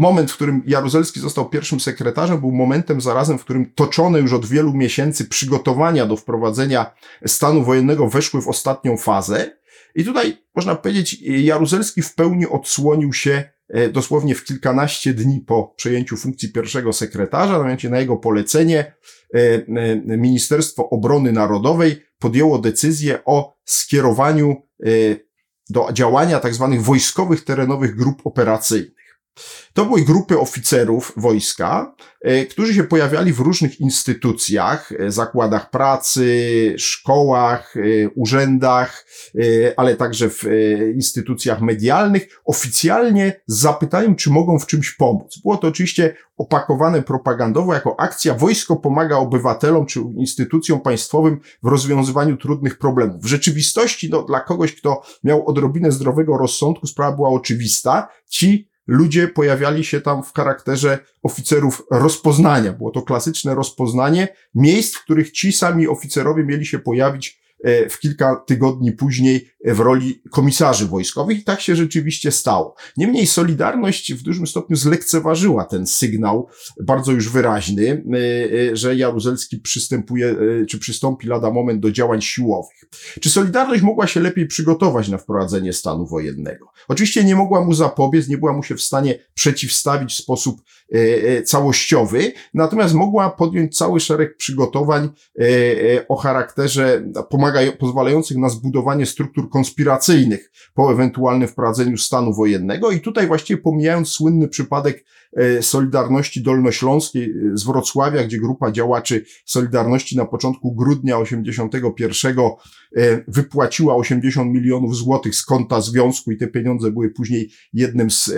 moment, 0.00 0.30
w 0.30 0.34
którym 0.34 0.62
Jaruzelski 0.66 1.20
został 1.20 1.48
pierwszym 1.48 1.80
sekretarzem, 1.80 2.40
był 2.40 2.52
momentem 2.52 3.00
zarazem, 3.00 3.38
w 3.38 3.44
którym 3.44 3.72
toczone 3.74 4.18
już 4.18 4.32
od 4.32 4.46
wielu 4.46 4.74
miesięcy 4.74 5.24
przygotowania 5.24 6.06
do 6.06 6.16
wprowadzenia 6.16 6.94
stanu 7.26 7.64
wojennego 7.64 8.08
weszły 8.08 8.42
w 8.42 8.48
ostatnią 8.48 8.96
fazę. 8.96 9.50
I 9.94 10.04
tutaj 10.04 10.36
można 10.54 10.74
powiedzieć, 10.74 11.22
Jaruzelski 11.22 12.02
w 12.02 12.14
pełni 12.14 12.46
odsłonił 12.46 13.12
się 13.12 13.44
e, 13.68 13.88
dosłownie 13.88 14.34
w 14.34 14.44
kilkanaście 14.44 15.14
dni 15.14 15.40
po 15.40 15.74
przejęciu 15.76 16.16
funkcji 16.16 16.52
pierwszego 16.52 16.92
sekretarza, 16.92 17.58
mianowicie 17.58 17.90
na 17.90 17.98
jego 17.98 18.16
polecenie 18.16 18.78
e, 19.34 19.38
e, 19.38 20.16
Ministerstwo 20.18 20.90
Obrony 20.90 21.32
Narodowej 21.32 22.02
podjęło 22.18 22.58
decyzję 22.58 23.24
o 23.24 23.54
skierowaniu 23.64 24.56
do 25.70 25.88
działania 25.92 26.40
tak 26.40 26.54
zwanych 26.54 26.82
wojskowych 26.82 27.44
terenowych 27.44 27.96
grup 27.96 28.22
operacyjnych. 28.24 28.99
To 29.74 29.86
były 29.86 30.02
grupy 30.02 30.38
oficerów 30.38 31.12
wojska, 31.16 31.94
e, 32.20 32.46
którzy 32.46 32.74
się 32.74 32.84
pojawiali 32.84 33.32
w 33.32 33.40
różnych 33.40 33.80
instytucjach, 33.80 34.92
e, 34.92 35.10
zakładach 35.10 35.70
pracy, 35.70 36.74
szkołach, 36.78 37.74
e, 37.76 38.08
urzędach, 38.08 39.06
ale 39.76 39.96
także 39.96 40.30
w 40.30 40.44
instytucjach 40.94 41.60
medialnych, 41.60 42.40
oficjalnie 42.44 43.40
z 43.46 43.58
zapytaniem, 43.58 44.16
czy 44.16 44.30
mogą 44.30 44.58
w 44.58 44.66
czymś 44.66 44.90
pomóc. 44.90 45.38
Było 45.42 45.56
to 45.56 45.68
oczywiście 45.68 46.16
opakowane 46.36 47.02
propagandowo 47.02 47.74
jako 47.74 48.00
akcja 48.00 48.34
Wojsko 48.34 48.76
pomaga 48.76 49.16
obywatelom 49.16 49.86
czy 49.86 50.00
instytucjom 50.00 50.80
państwowym 50.80 51.40
w 51.62 51.66
rozwiązywaniu 51.66 52.36
trudnych 52.36 52.78
problemów. 52.78 53.22
W 53.22 53.26
rzeczywistości, 53.26 54.10
no, 54.10 54.22
dla 54.22 54.40
kogoś, 54.40 54.74
kto 54.74 55.02
miał 55.24 55.48
odrobinę 55.48 55.92
zdrowego 55.92 56.38
rozsądku, 56.38 56.86
sprawa 56.86 57.16
była 57.16 57.28
oczywista. 57.28 58.08
Ci 58.28 58.69
ludzie 58.86 59.28
pojawiali 59.28 59.84
się 59.84 60.00
tam 60.00 60.22
w 60.22 60.32
charakterze 60.32 60.98
oficerów 61.22 61.82
rozpoznania. 61.90 62.72
Było 62.72 62.90
to 62.90 63.02
klasyczne 63.02 63.54
rozpoznanie 63.54 64.28
miejsc, 64.54 64.96
w 64.96 65.04
których 65.04 65.30
ci 65.30 65.52
sami 65.52 65.88
oficerowie 65.88 66.44
mieli 66.44 66.66
się 66.66 66.78
pojawić 66.78 67.40
w 67.90 67.98
kilka 67.98 68.36
tygodni 68.46 68.92
później 68.92 69.50
w 69.64 69.80
roli 69.80 70.22
komisarzy 70.30 70.86
wojskowych 70.86 71.38
i 71.38 71.44
tak 71.44 71.60
się 71.60 71.76
rzeczywiście 71.76 72.30
stało. 72.30 72.74
Niemniej 72.96 73.26
Solidarność 73.26 74.14
w 74.14 74.22
dużym 74.22 74.46
stopniu 74.46 74.76
zlekceważyła 74.76 75.64
ten 75.64 75.86
sygnał, 75.86 76.48
bardzo 76.84 77.12
już 77.12 77.28
wyraźny, 77.28 78.04
e, 78.12 78.70
e, 78.70 78.76
że 78.76 78.96
Jaruzelski 78.96 79.58
przystępuje, 79.58 80.36
czy 80.68 80.78
przystąpi 80.78 81.26
lada 81.26 81.50
moment 81.50 81.80
do 81.80 81.92
działań 81.92 82.22
siłowych. 82.22 82.84
Czy 83.20 83.30
Solidarność 83.30 83.82
mogła 83.82 84.06
się 84.06 84.20
lepiej 84.20 84.46
przygotować 84.46 85.08
na 85.08 85.18
wprowadzenie 85.18 85.72
stanu 85.72 86.06
wojennego? 86.06 86.66
Oczywiście 86.88 87.24
nie 87.24 87.36
mogła 87.36 87.64
mu 87.64 87.74
zapobiec, 87.74 88.28
nie 88.28 88.38
była 88.38 88.52
mu 88.52 88.62
się 88.62 88.74
w 88.74 88.82
stanie 88.82 89.18
przeciwstawić 89.34 90.12
w 90.12 90.16
sposób 90.16 90.60
całościowy, 91.44 92.32
natomiast 92.54 92.94
mogła 92.94 93.30
podjąć 93.30 93.76
cały 93.76 94.00
szereg 94.00 94.36
przygotowań 94.36 95.08
o 96.08 96.16
charakterze 96.16 97.02
pomagania 97.30 97.60
pomaga, 97.60 97.78
pozwalających 97.78 98.36
na 98.36 98.48
zbudowanie 98.48 99.06
struktur 99.06 99.50
konspiracyjnych 99.50 100.50
po 100.74 100.92
ewentualnym 100.92 101.48
wprowadzeniu 101.48 101.96
stanu 101.96 102.34
wojennego. 102.34 102.90
I 102.90 103.00
tutaj 103.00 103.26
właściwie 103.26 103.62
pomijając 103.62 104.08
słynny 104.08 104.48
przypadek 104.48 104.96
e, 104.98 105.04
Solidarności 105.60 106.42
Dolnośląskiej 106.42 107.24
e, 107.24 107.56
z 107.56 107.64
Wrocławia, 107.64 108.24
gdzie 108.24 108.38
grupa 108.38 108.70
działaczy 108.72 109.24
Solidarności 109.44 110.16
na 110.16 110.24
początku 110.24 110.74
grudnia 110.74 111.18
81 111.18 112.38
e, 112.96 113.24
wypłaciła 113.28 113.94
80 113.94 114.52
milionów 114.54 114.96
złotych 114.96 115.34
z 115.34 115.44
konta 115.44 115.80
związku 115.80 116.30
i 116.30 116.36
te 116.36 116.48
pieniądze 116.48 116.90
były 116.90 117.10
później 117.10 117.50
jednym 117.72 118.10
z, 118.10 118.34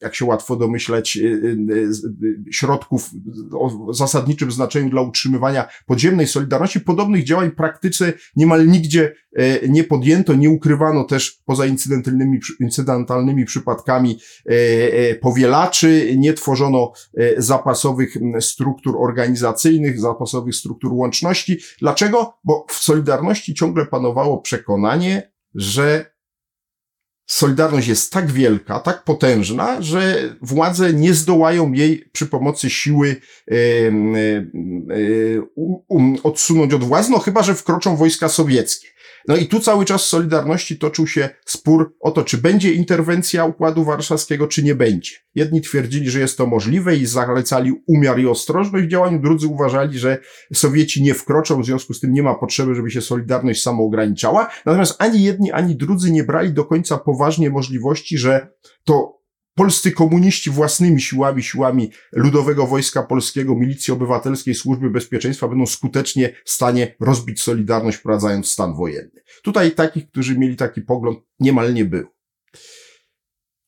jak 0.00 0.14
się 0.14 0.24
łatwo 0.24 0.56
domyśleć, 0.56 1.18
środków 2.50 3.10
o 3.52 3.94
zasadniczym 3.94 4.52
znaczeniu 4.52 4.90
dla 4.90 5.02
utrzymywania 5.02 5.68
podziemnej 5.86 6.26
Solidarności. 6.26 6.80
Podobnych 6.80 7.24
działań 7.24 7.50
w 7.50 7.54
praktyce 7.54 8.12
niemal 8.36 8.66
nigdzie 8.66 9.04
e, 9.04 9.14
nie 9.68 9.84
podjęto, 9.84 10.34
nie 10.34 10.50
ukrywano 10.50 11.04
też 11.04 11.42
poza 11.44 11.66
incydentalnymi, 11.66 12.40
incydentalnymi 12.60 13.44
przypadkami 13.44 14.18
e, 14.46 14.52
e, 14.52 15.14
powielaczy, 15.14 16.14
nie 16.16 16.34
tworzono 16.34 16.92
zapasowych 17.36 18.16
struktur 18.40 18.96
organizacyjnych, 18.98 20.00
zapasowych 20.00 20.54
struktur 20.54 20.92
łączności. 20.92 21.58
Dlaczego? 21.80 22.34
Bo 22.44 22.66
w 22.68 22.72
Solidarności 22.72 23.54
ciągle 23.54 23.86
panowało 23.86 24.38
przekonanie, 24.38 25.32
że 25.54 26.12
Solidarność 27.26 27.88
jest 27.88 28.12
tak 28.12 28.30
wielka, 28.30 28.80
tak 28.80 29.04
potężna, 29.04 29.82
że 29.82 30.34
władze 30.42 30.92
nie 30.92 31.14
zdołają 31.14 31.72
jej 31.72 32.04
przy 32.12 32.26
pomocy 32.26 32.70
siły 32.70 33.16
e, 33.50 33.54
e, 33.54 33.92
um, 35.88 36.16
odsunąć 36.22 36.74
od 36.74 36.84
władzy, 36.84 37.10
no 37.10 37.18
chyba, 37.18 37.42
że 37.42 37.54
wkroczą 37.54 37.96
wojska 37.96 38.28
sowieckie. 38.28 38.88
No 39.28 39.36
i 39.36 39.46
tu 39.46 39.60
cały 39.60 39.84
czas 39.84 40.04
Solidarności 40.04 40.78
toczył 40.78 41.06
się 41.06 41.30
spór 41.46 41.96
o 42.00 42.10
to, 42.10 42.24
czy 42.24 42.38
będzie 42.38 42.72
interwencja 42.72 43.44
Układu 43.44 43.84
Warszawskiego, 43.84 44.46
czy 44.46 44.62
nie 44.62 44.74
będzie. 44.74 45.10
Jedni 45.34 45.60
twierdzili, 45.60 46.10
że 46.10 46.20
jest 46.20 46.38
to 46.38 46.46
możliwe 46.46 46.96
i 46.96 47.06
zalecali 47.06 47.72
umiar 47.86 48.18
i 48.18 48.26
ostrożność 48.26 48.86
w 48.86 48.88
działaniu, 48.88 49.20
drudzy 49.20 49.46
uważali, 49.46 49.98
że 49.98 50.18
Sowieci 50.54 51.02
nie 51.02 51.14
wkroczą, 51.14 51.62
w 51.62 51.66
związku 51.66 51.94
z 51.94 52.00
tym 52.00 52.12
nie 52.12 52.22
ma 52.22 52.34
potrzeby, 52.34 52.74
żeby 52.74 52.90
się 52.90 53.00
Solidarność 53.00 53.62
samo 53.62 53.84
ograniczała. 53.84 54.48
Natomiast 54.66 54.96
ani 54.98 55.22
jedni, 55.22 55.52
ani 55.52 55.76
drudzy 55.76 56.12
nie 56.12 56.24
brali 56.24 56.52
do 56.52 56.64
końca 56.64 56.98
poważnie 56.98 57.50
możliwości, 57.50 58.18
że 58.18 58.48
to 58.84 59.21
polscy 59.54 59.92
komuniści 59.92 60.50
własnymi 60.50 61.00
siłami, 61.00 61.42
siłami 61.42 61.90
Ludowego 62.12 62.66
Wojska 62.66 63.02
Polskiego, 63.02 63.54
Milicji 63.54 63.92
Obywatelskiej, 63.92 64.54
Służby 64.54 64.90
Bezpieczeństwa 64.90 65.48
będą 65.48 65.66
skutecznie 65.66 66.34
w 66.44 66.50
stanie 66.50 66.94
rozbić 67.00 67.42
Solidarność, 67.42 67.98
wprowadzając 67.98 68.48
stan 68.48 68.74
wojenny. 68.74 69.22
Tutaj 69.42 69.72
takich, 69.72 70.08
którzy 70.08 70.38
mieli 70.38 70.56
taki 70.56 70.80
pogląd, 70.80 71.18
niemal 71.40 71.74
nie 71.74 71.84
było. 71.84 72.21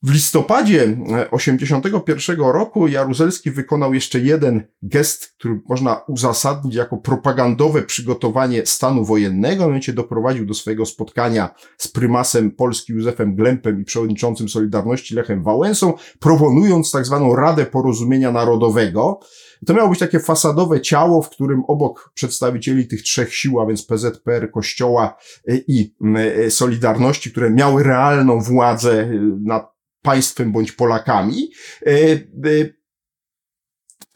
W 0.04 0.12
listopadzie 0.12 0.96
81 1.30 2.40
e, 2.40 2.52
roku 2.52 2.88
Jaruzelski 2.88 3.50
wykonał 3.50 3.94
jeszcze 3.94 4.18
jeden 4.20 4.62
gest, 4.82 5.34
który 5.38 5.60
można 5.68 6.00
uzasadnić 6.08 6.74
jako 6.74 6.96
propagandowe 6.96 7.82
przygotowanie 7.82 8.66
stanu 8.66 9.04
wojennego. 9.04 9.64
Mianowicie 9.64 9.92
doprowadził 9.92 10.46
do 10.46 10.54
swojego 10.54 10.86
spotkania 10.86 11.54
z 11.78 11.88
prymasem 11.88 12.50
Polski 12.50 12.92
Józefem 12.92 13.36
Glempem 13.36 13.80
i 13.80 13.84
przewodniczącym 13.84 14.48
Solidarności 14.48 15.14
Lechem 15.14 15.42
Wałęsą, 15.42 15.92
proponując 16.20 16.90
tak 16.90 17.06
zwaną 17.06 17.36
Radę 17.36 17.66
Porozumienia 17.66 18.32
Narodowego. 18.32 19.20
To 19.66 19.74
miało 19.74 19.88
być 19.88 19.98
takie 19.98 20.20
fasadowe 20.20 20.80
ciało, 20.80 21.22
w 21.22 21.30
którym 21.30 21.62
obok 21.68 22.10
przedstawicieli 22.14 22.88
tych 22.88 23.02
trzech 23.02 23.34
sił, 23.34 23.60
a 23.60 23.66
więc 23.66 23.86
PZPR, 23.86 24.50
Kościoła 24.50 25.16
e, 25.48 25.56
i 25.68 25.94
e, 26.16 26.50
Solidarności, 26.50 27.30
które 27.30 27.50
miały 27.50 27.82
realną 27.82 28.40
władzę 28.40 29.10
nad 29.42 29.73
państwem 30.04 30.52
bądź 30.52 30.72
Polakami. 30.72 31.50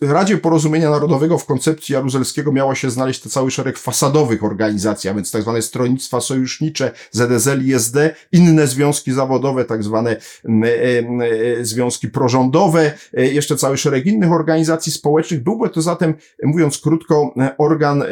E, 0.02 0.06
e, 0.06 0.12
Radzie 0.12 0.38
Porozumienia 0.38 0.90
Narodowego 0.90 1.38
w 1.38 1.46
koncepcji 1.46 1.92
Jaruzelskiego 1.92 2.52
miało 2.52 2.74
się 2.74 2.90
znaleźć 2.90 3.20
to 3.20 3.28
cały 3.28 3.50
szereg 3.50 3.78
fasadowych 3.78 4.44
organizacji, 4.44 5.10
a 5.10 5.14
więc 5.14 5.30
tak 5.30 5.42
zwane 5.42 5.62
stronnictwa 5.62 6.20
sojusznicze, 6.20 6.90
ZSL 7.10 7.66
i 7.66 7.74
SD, 7.74 8.14
inne 8.32 8.66
związki 8.66 9.12
zawodowe, 9.12 9.64
tak 9.64 9.82
zwane 9.82 10.16
e, 10.44 11.64
związki 11.64 12.08
prorządowe, 12.08 12.92
jeszcze 13.12 13.56
cały 13.56 13.76
szereg 13.76 14.06
innych 14.06 14.32
organizacji 14.32 14.92
społecznych. 14.92 15.42
Byłby 15.42 15.68
to 15.68 15.82
zatem, 15.82 16.14
mówiąc 16.42 16.78
krótko, 16.78 17.34
organ, 17.58 18.04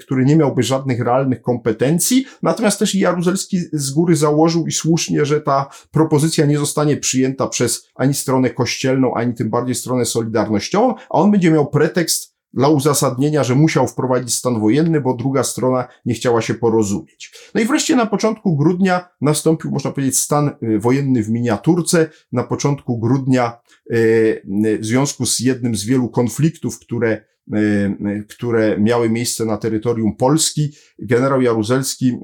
który 0.00 0.24
nie 0.24 0.36
miałby 0.36 0.62
żadnych 0.62 1.00
realnych 1.00 1.42
kompetencji, 1.42 2.26
natomiast 2.42 2.78
też 2.78 2.94
Jaruzelski 2.94 3.58
z 3.72 3.90
góry 3.90 4.16
założył 4.16 4.66
i 4.66 4.72
słusznie, 4.72 5.24
że 5.24 5.40
ta 5.40 5.70
propozycja 5.90 6.46
nie 6.46 6.58
zostanie 6.58 6.96
przyjęta 6.96 7.46
przez 7.46 7.88
ani 7.94 8.14
stronę 8.14 8.50
kościelną, 8.50 9.14
ani 9.14 9.34
tym 9.34 9.50
bardziej 9.50 9.74
stronę 9.74 10.04
solidarnościową, 10.04 10.94
a 11.10 11.17
on 11.20 11.30
będzie 11.30 11.50
miał 11.50 11.70
pretekst 11.70 12.38
dla 12.52 12.68
uzasadnienia, 12.68 13.44
że 13.44 13.54
musiał 13.54 13.88
wprowadzić 13.88 14.34
stan 14.34 14.60
wojenny, 14.60 15.00
bo 15.00 15.14
druga 15.14 15.44
strona 15.44 15.88
nie 16.04 16.14
chciała 16.14 16.42
się 16.42 16.54
porozumieć. 16.54 17.32
No 17.54 17.60
i 17.60 17.64
wreszcie 17.64 17.96
na 17.96 18.06
początku 18.06 18.56
grudnia 18.56 19.08
nastąpił, 19.20 19.70
można 19.70 19.90
powiedzieć, 19.90 20.18
stan 20.18 20.50
y, 20.62 20.78
wojenny 20.78 21.22
w 21.22 21.30
miniaturce. 21.30 22.10
Na 22.32 22.44
początku 22.44 22.98
grudnia, 22.98 23.60
y, 23.92 23.96
y, 24.66 24.78
w 24.78 24.84
związku 24.84 25.26
z 25.26 25.40
jednym 25.40 25.76
z 25.76 25.84
wielu 25.84 26.08
konfliktów, 26.08 26.78
które 26.78 27.24
które 28.28 28.80
miały 28.80 29.10
miejsce 29.10 29.44
na 29.44 29.56
terytorium 29.56 30.16
Polski, 30.16 30.72
generał 30.98 31.42
Jaruzelski 31.42 32.18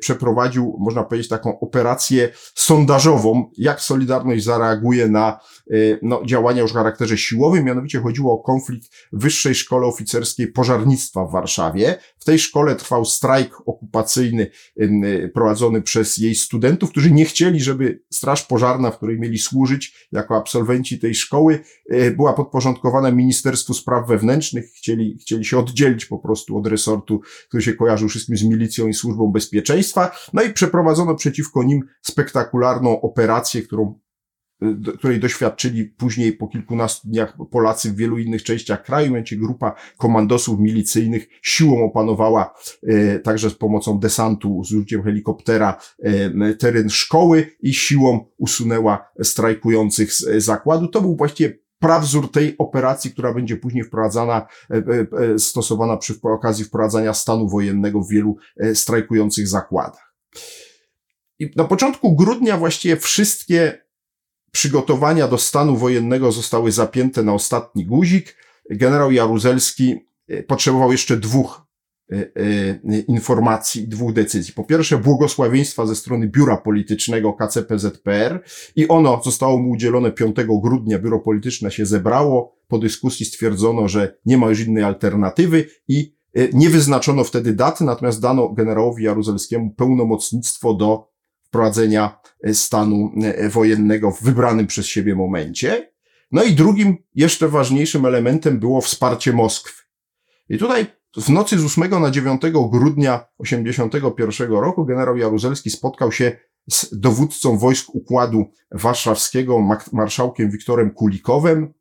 przeprowadził, 0.00 0.76
można 0.80 1.04
powiedzieć, 1.04 1.28
taką 1.28 1.60
operację 1.60 2.28
sondażową, 2.54 3.50
jak 3.58 3.80
Solidarność 3.80 4.44
zareaguje 4.44 5.08
na 5.08 5.40
Y, 5.70 5.98
no, 6.02 6.22
działania 6.26 6.62
już 6.62 6.70
o 6.70 6.74
charakterze 6.74 7.18
siłowym, 7.18 7.64
mianowicie 7.64 8.00
chodziło 8.00 8.32
o 8.32 8.38
konflikt 8.38 8.88
w 9.12 9.22
Wyższej 9.22 9.54
Szkole 9.54 9.86
Oficerskiej 9.86 10.52
Pożarnictwa 10.52 11.24
w 11.24 11.32
Warszawie. 11.32 11.98
Tej 12.26 12.38
szkole 12.38 12.76
trwał 12.76 13.04
strajk 13.04 13.56
okupacyjny 13.66 14.50
y, 14.80 15.30
prowadzony 15.34 15.82
przez 15.82 16.18
jej 16.18 16.34
studentów, 16.34 16.90
którzy 16.90 17.10
nie 17.10 17.24
chcieli, 17.24 17.60
żeby 17.60 18.02
Straż 18.10 18.42
Pożarna, 18.42 18.90
w 18.90 18.96
której 18.96 19.20
mieli 19.20 19.38
służyć 19.38 20.08
jako 20.12 20.36
absolwenci 20.36 20.98
tej 20.98 21.14
szkoły, 21.14 21.58
y, 21.92 22.10
była 22.10 22.32
podporządkowana 22.32 23.10
Ministerstwu 23.10 23.74
Spraw 23.74 24.08
Wewnętrznych. 24.08 24.72
Chcieli, 24.72 25.18
chcieli 25.20 25.44
się 25.44 25.58
oddzielić 25.58 26.06
po 26.06 26.18
prostu 26.18 26.58
od 26.58 26.66
resortu, 26.66 27.20
który 27.48 27.62
się 27.62 27.74
kojarzył 27.74 28.08
wszystkim 28.08 28.36
z 28.36 28.42
milicją 28.42 28.88
i 28.88 28.94
służbą 28.94 29.32
bezpieczeństwa. 29.32 30.10
No 30.32 30.42
i 30.42 30.52
przeprowadzono 30.52 31.14
przeciwko 31.14 31.62
nim 31.62 31.80
spektakularną 32.02 33.00
operację, 33.00 33.62
którą 33.62 33.98
której 34.98 35.20
doświadczyli 35.20 35.84
później 35.84 36.32
po 36.32 36.48
kilkunastu 36.48 37.08
dniach 37.08 37.36
Polacy 37.50 37.92
w 37.92 37.96
wielu 37.96 38.18
innych 38.18 38.42
częściach 38.42 38.84
kraju. 38.84 39.06
Mianowicie 39.06 39.36
grupa 39.36 39.74
komandosów 39.96 40.60
milicyjnych 40.60 41.28
siłą 41.42 41.84
opanowała 41.84 42.54
e, 42.82 43.18
także 43.18 43.50
z 43.50 43.54
pomocą 43.54 43.98
desantu, 43.98 44.64
z 44.64 44.72
użyciem 44.72 45.02
helikoptera 45.02 45.80
e, 46.02 46.54
teren 46.54 46.90
szkoły 46.90 47.46
i 47.60 47.74
siłą 47.74 48.26
usunęła 48.38 49.08
strajkujących 49.22 50.12
z 50.12 50.44
zakładu. 50.44 50.88
To 50.88 51.00
był 51.00 51.16
właściwie 51.16 51.58
prawzór 51.78 52.30
tej 52.32 52.58
operacji, 52.58 53.10
która 53.10 53.34
będzie 53.34 53.56
później 53.56 53.84
wprowadzana, 53.84 54.46
e, 54.70 54.74
e, 54.74 55.06
e, 55.34 55.38
stosowana 55.38 55.96
przy 55.96 56.14
okazji 56.22 56.64
wprowadzania 56.64 57.14
stanu 57.14 57.48
wojennego 57.48 58.00
w 58.00 58.10
wielu 58.10 58.36
strajkujących 58.74 59.48
zakładach. 59.48 60.14
I 61.38 61.50
na 61.56 61.64
początku 61.64 62.16
grudnia 62.16 62.56
właściwie 62.56 62.96
wszystkie 62.96 63.85
przygotowania 64.56 65.28
do 65.28 65.38
stanu 65.38 65.76
wojennego 65.76 66.32
zostały 66.32 66.72
zapięte 66.72 67.22
na 67.22 67.34
ostatni 67.34 67.86
guzik. 67.86 68.36
Generał 68.70 69.12
Jaruzelski 69.12 69.96
potrzebował 70.46 70.92
jeszcze 70.92 71.16
dwóch 71.16 71.66
Y, 72.12 72.32
y, 72.92 73.04
informacji, 73.08 73.88
dwóch 73.88 74.12
decyzji. 74.12 74.54
Po 74.54 74.64
pierwsze, 74.64 74.98
błogosławieństwa 74.98 75.86
ze 75.86 75.96
strony 75.96 76.28
biura 76.28 76.56
politycznego 76.56 77.32
KCPZPR 77.32 78.42
i 78.76 78.88
ono 78.88 79.20
zostało 79.24 79.58
mu 79.58 79.70
udzielone 79.70 80.12
5 80.12 80.36
grudnia. 80.62 80.98
Biuro 80.98 81.20
polityczne 81.20 81.70
się 81.70 81.86
zebrało. 81.86 82.56
Po 82.68 82.78
dyskusji 82.78 83.26
stwierdzono, 83.26 83.88
że 83.88 84.18
nie 84.26 84.38
ma 84.38 84.48
już 84.48 84.60
innej 84.60 84.84
alternatywy 84.84 85.64
i 85.88 86.16
nie 86.52 86.70
wyznaczono 86.70 87.24
wtedy 87.24 87.52
daty, 87.52 87.84
natomiast 87.84 88.20
dano 88.20 88.48
generałowi 88.48 89.04
Jaruzelskiemu 89.04 89.70
pełnomocnictwo 89.70 90.74
do 90.74 91.08
wprowadzenia 91.56 92.18
stanu 92.52 93.12
wojennego 93.50 94.10
w 94.10 94.22
wybranym 94.22 94.66
przez 94.66 94.86
siebie 94.86 95.14
momencie. 95.14 95.92
No 96.32 96.42
i 96.42 96.52
drugim, 96.52 96.96
jeszcze 97.14 97.48
ważniejszym 97.48 98.06
elementem 98.06 98.58
było 98.58 98.80
wsparcie 98.80 99.32
Moskwy. 99.32 99.82
I 100.48 100.58
tutaj 100.58 100.86
w 101.16 101.28
nocy 101.28 101.58
z 101.58 101.64
8 101.64 102.00
na 102.00 102.10
9 102.10 102.42
grudnia 102.70 103.18
1981 103.42 104.50
roku 104.50 104.84
generał 104.84 105.16
Jaruzelski 105.16 105.70
spotkał 105.70 106.12
się 106.12 106.36
z 106.70 107.00
dowódcą 107.00 107.58
wojsk 107.58 107.94
Układu 107.94 108.44
Warszawskiego, 108.70 109.78
marszałkiem 109.92 110.50
Wiktorem 110.50 110.90
Kulikowem, 110.90 111.74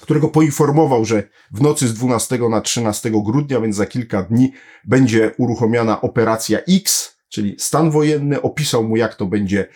którego 0.00 0.28
poinformował, 0.28 1.04
że 1.04 1.28
w 1.52 1.60
nocy 1.60 1.88
z 1.88 1.94
12 1.94 2.38
na 2.38 2.60
13 2.60 3.10
grudnia, 3.10 3.60
więc 3.60 3.76
za 3.76 3.86
kilka 3.86 4.22
dni, 4.22 4.52
będzie 4.84 5.34
uruchomiona 5.38 6.00
operacja 6.00 6.58
X, 6.58 7.11
czyli 7.32 7.56
stan 7.58 7.90
wojenny, 7.90 8.42
opisał 8.42 8.84
mu, 8.84 8.96
jak 8.96 9.14
to 9.14 9.26
będzie 9.26 9.66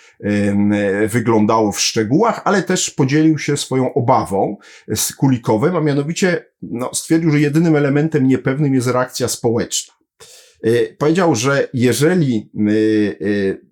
wyglądało 1.09 1.73
w 1.73 1.81
szczegółach, 1.81 2.41
ale 2.45 2.63
też 2.63 2.91
podzielił 2.91 3.39
się 3.39 3.57
swoją 3.57 3.95
obawą 3.95 4.57
z 4.95 5.13
Kulikowem, 5.13 5.77
a 5.77 5.81
mianowicie 5.81 6.45
no, 6.63 6.91
stwierdził, 6.95 7.31
że 7.31 7.41
jedynym 7.41 7.77
elementem 7.77 8.29
niepewnym 8.29 8.75
jest 8.75 8.87
reakcja 8.87 9.29
społeczna. 9.29 9.95
E, 10.63 10.95
powiedział, 10.99 11.35
że 11.35 11.69
jeżeli 11.75 12.51
e, 12.57 12.71
e, 12.71 13.66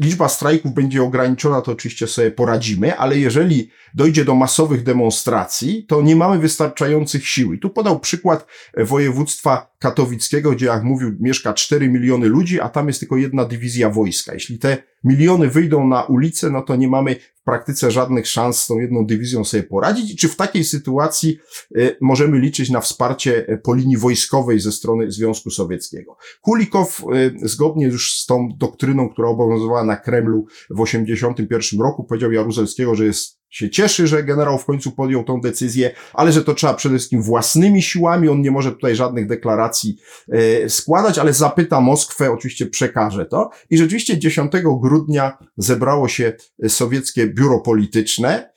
liczba 0.00 0.28
strajków 0.28 0.74
będzie 0.74 1.02
ograniczona, 1.02 1.60
to 1.60 1.72
oczywiście 1.72 2.06
sobie 2.06 2.30
poradzimy, 2.30 2.96
ale 2.96 3.18
jeżeli 3.18 3.70
dojdzie 3.94 4.24
do 4.24 4.34
masowych 4.34 4.82
demonstracji, 4.82 5.86
to 5.88 6.02
nie 6.02 6.16
mamy 6.16 6.38
wystarczających 6.38 7.28
sił. 7.28 7.52
I 7.52 7.58
tu 7.58 7.70
podał 7.70 8.00
przykład 8.00 8.46
województwa 8.76 9.74
katowickiego, 9.78 10.50
gdzie 10.50 10.66
jak 10.66 10.84
mówił, 10.84 11.16
mieszka 11.20 11.54
4 11.54 11.88
miliony 11.88 12.26
ludzi, 12.28 12.60
a 12.60 12.68
tam 12.68 12.86
jest 12.86 13.00
tylko 13.00 13.16
jedna 13.16 13.44
dywizja 13.44 13.90
wojska. 13.90 14.34
Jeśli 14.34 14.58
te 14.58 14.82
miliony 15.04 15.48
wyjdą 15.48 15.86
na 15.86 16.02
ulicę, 16.02 16.50
no 16.50 16.62
to 16.62 16.76
nie 16.76 16.88
mamy 16.88 17.16
praktyce 17.44 17.90
żadnych 17.90 18.26
szans 18.26 18.60
z 18.60 18.66
tą 18.66 18.78
jedną 18.78 19.06
dywizją 19.06 19.44
sobie 19.44 19.62
poradzić. 19.62 20.20
Czy 20.20 20.28
w 20.28 20.36
takiej 20.36 20.64
sytuacji 20.64 21.38
y, 21.76 21.96
możemy 22.00 22.38
liczyć 22.38 22.70
na 22.70 22.80
wsparcie 22.80 23.48
y, 23.48 23.58
po 23.58 23.74
linii 23.74 23.96
wojskowej 23.96 24.60
ze 24.60 24.72
strony 24.72 25.10
Związku 25.10 25.50
Sowieckiego? 25.50 26.16
Kulikow, 26.40 27.02
y, 27.44 27.48
zgodnie 27.48 27.86
już 27.86 28.20
z 28.20 28.26
tą 28.26 28.48
doktryną, 28.56 29.08
która 29.08 29.28
obowiązywała 29.28 29.84
na 29.84 29.96
Kremlu 29.96 30.46
w 30.70 30.84
1981 30.84 31.80
roku, 31.80 32.04
powiedział 32.04 32.32
Jaruzelskiego, 32.32 32.94
że 32.94 33.04
jest 33.04 33.43
się 33.54 33.70
cieszy, 33.70 34.06
że 34.06 34.24
generał 34.24 34.58
w 34.58 34.64
końcu 34.64 34.92
podjął 34.92 35.24
tą 35.24 35.40
decyzję, 35.40 35.90
ale 36.14 36.32
że 36.32 36.44
to 36.44 36.54
trzeba 36.54 36.74
przede 36.74 36.94
wszystkim 36.94 37.22
własnymi 37.22 37.82
siłami. 37.82 38.28
On 38.28 38.40
nie 38.40 38.50
może 38.50 38.72
tutaj 38.72 38.96
żadnych 38.96 39.26
deklaracji 39.26 39.96
e, 40.28 40.68
składać, 40.68 41.18
ale 41.18 41.32
zapyta 41.32 41.80
Moskwę, 41.80 42.30
oczywiście 42.30 42.66
przekaże 42.66 43.26
to. 43.26 43.50
I 43.70 43.78
rzeczywiście 43.78 44.18
10 44.18 44.52
grudnia 44.80 45.38
zebrało 45.56 46.08
się 46.08 46.32
sowieckie 46.68 47.26
biuro 47.26 47.60
polityczne 47.60 48.14
E, 48.34 48.53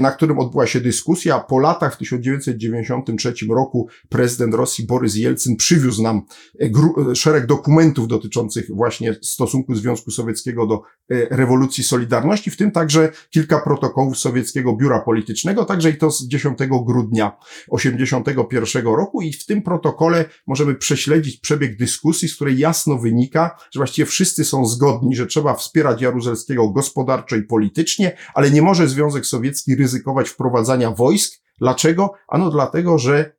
na 0.00 0.10
którym 0.10 0.38
odbyła 0.38 0.66
się 0.66 0.80
dyskusja. 0.80 1.38
Po 1.38 1.58
latach, 1.58 1.94
w 1.94 1.98
1993 1.98 3.32
roku, 3.50 3.88
prezydent 4.08 4.54
Rosji 4.54 4.86
Borys 4.86 5.16
Jelcyn 5.16 5.56
przywiózł 5.56 6.02
nam 6.02 6.22
e, 6.60 6.64
e, 7.10 7.14
szereg 7.14 7.46
dokumentów 7.46 8.08
dotyczących 8.08 8.66
właśnie 8.74 9.14
stosunku 9.22 9.74
Związku 9.74 10.10
Sowieckiego 10.10 10.66
do 10.66 10.82
rewolucji 11.30 11.84
Solidarności, 11.84 12.50
w 12.50 12.56
tym 12.56 12.70
także 12.70 13.12
kilka 13.30 13.60
protokołów 13.60 14.18
sowieckiego 14.18 14.76
biura 14.76 15.00
politycznego, 15.00 15.64
także 15.64 15.90
i 15.90 15.96
to 15.96 16.10
z 16.10 16.28
10 16.28 16.58
grudnia 16.86 17.32
1981 17.76 18.84
roku 18.84 19.22
i 19.22 19.32
w 19.32 19.46
tym 19.46 19.62
protokole 19.62 20.24
możemy 20.46 20.74
prześledzić 20.74 21.40
przebieg 21.40 21.76
dyskusji, 21.76 22.28
z 22.28 22.34
której 22.34 22.58
jasno 22.58 22.98
wynika, 22.98 23.56
że 23.74 23.80
właściwie 23.80 24.06
wszyscy 24.06 24.44
są 24.44 24.66
zgodni, 24.66 25.16
że 25.16 25.26
trzeba 25.26 25.54
wspierać 25.54 26.02
Jaruzelskiego 26.02 26.68
gospodarczo 26.68 27.36
i 27.36 27.42
politycznie, 27.42 28.16
ale 28.34 28.50
nie 28.50 28.62
może 28.62 28.88
Związek 28.88 29.26
Sowiecki 29.26 29.67
ryzykować 29.76 30.28
wprowadzania 30.28 30.90
wojsk. 30.90 31.42
Dlaczego? 31.58 32.12
Ano 32.28 32.50
dlatego, 32.50 32.98
że 32.98 33.37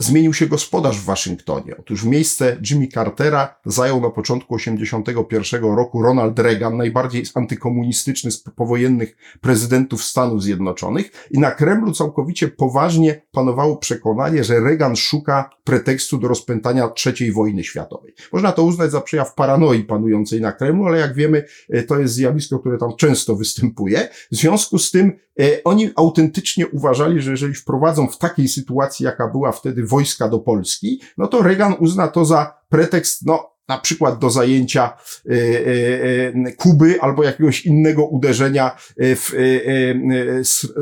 zmienił 0.00 0.34
się 0.34 0.46
gospodarz 0.46 0.98
w 0.98 1.04
Waszyngtonie. 1.04 1.76
Otóż 1.78 2.04
miejsce 2.04 2.56
Jimmy 2.70 2.86
Cartera 2.88 3.60
zajął 3.66 4.00
na 4.00 4.10
początku 4.10 4.56
1981 4.56 5.76
roku 5.76 6.02
Ronald 6.02 6.38
Reagan, 6.38 6.76
najbardziej 6.76 7.24
antykomunistyczny 7.34 8.30
z 8.30 8.38
powojennych 8.38 9.16
prezydentów 9.40 10.04
Stanów 10.04 10.42
Zjednoczonych 10.42 11.28
i 11.30 11.38
na 11.38 11.50
Kremlu 11.50 11.92
całkowicie 11.92 12.48
poważnie 12.48 13.22
panowało 13.32 13.76
przekonanie, 13.76 14.44
że 14.44 14.60
Reagan 14.60 14.96
szuka 14.96 15.50
pretekstu 15.64 16.18
do 16.18 16.28
rozpętania 16.28 16.90
III 17.06 17.32
wojny 17.32 17.64
światowej. 17.64 18.14
Można 18.32 18.52
to 18.52 18.62
uznać 18.62 18.90
za 18.90 19.00
przejaw 19.00 19.34
paranoi 19.34 19.84
panującej 19.84 20.40
na 20.40 20.52
Kremlu, 20.52 20.86
ale 20.86 20.98
jak 20.98 21.14
wiemy, 21.14 21.44
e, 21.70 21.82
to 21.82 21.98
jest 21.98 22.14
zjawisko, 22.14 22.58
które 22.58 22.78
tam 22.78 22.96
często 22.96 23.36
występuje. 23.36 24.08
W 24.32 24.36
związku 24.36 24.78
z 24.78 24.90
tym 24.90 25.12
e, 25.40 25.64
oni 25.64 25.90
autentycznie 25.96 26.68
uważali, 26.68 27.20
że 27.20 27.30
jeżeli 27.30 27.54
wprowadzą 27.54 28.08
w 28.08 28.18
takiej 28.18 28.48
sytuacji, 28.48 29.04
jaka 29.04 29.28
była 29.28 29.52
wtedy 29.52 29.86
wojska 29.90 30.28
do 30.28 30.38
Polski, 30.38 31.00
no 31.18 31.26
to 31.26 31.42
Reagan 31.42 31.74
uzna 31.78 32.08
to 32.08 32.24
za 32.24 32.54
pretekst, 32.68 33.26
no, 33.26 33.50
na 33.70 33.78
przykład 33.78 34.18
do 34.18 34.30
zajęcia 34.30 34.92
y, 35.26 35.32
y, 35.32 36.32
y, 36.48 36.54
Kuby 36.56 37.00
albo 37.00 37.24
jakiegoś 37.24 37.66
innego 37.66 38.04
uderzenia 38.04 38.76
w 38.96 39.30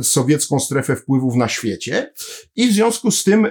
sowiecką 0.02 0.60
strefę 0.60 0.96
wpływów 0.96 1.34
na 1.34 1.48
świecie. 1.48 2.12
I 2.56 2.68
w 2.68 2.72
związku 2.72 3.10
z 3.10 3.24
tym 3.24 3.46